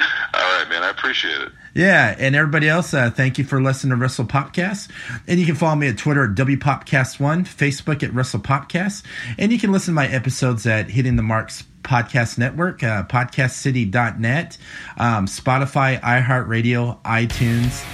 [0.00, 0.82] All right, man.
[0.82, 1.52] I appreciate it.
[1.74, 4.88] Yeah, and everybody else, uh, thank you for listening to Wrestle Popcast.
[5.26, 9.02] And you can follow me at Twitter at WPopcast1, Facebook at Wrestle Popcast,
[9.38, 14.56] and you can listen to my episodes at Hitting the Marks Podcast Network, uh, podcastcity.net,
[14.96, 17.84] um, Spotify, iHeartRadio, iTunes,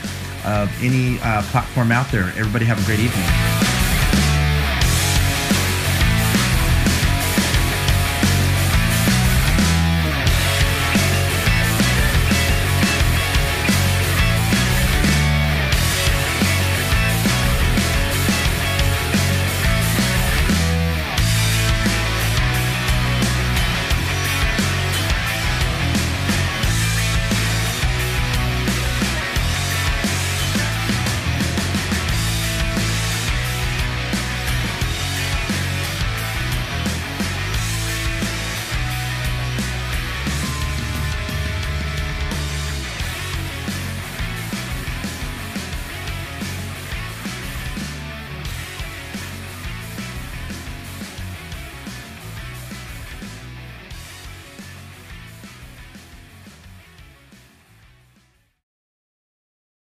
[0.45, 2.25] uh, any uh, platform out there.
[2.37, 3.80] Everybody have a great evening.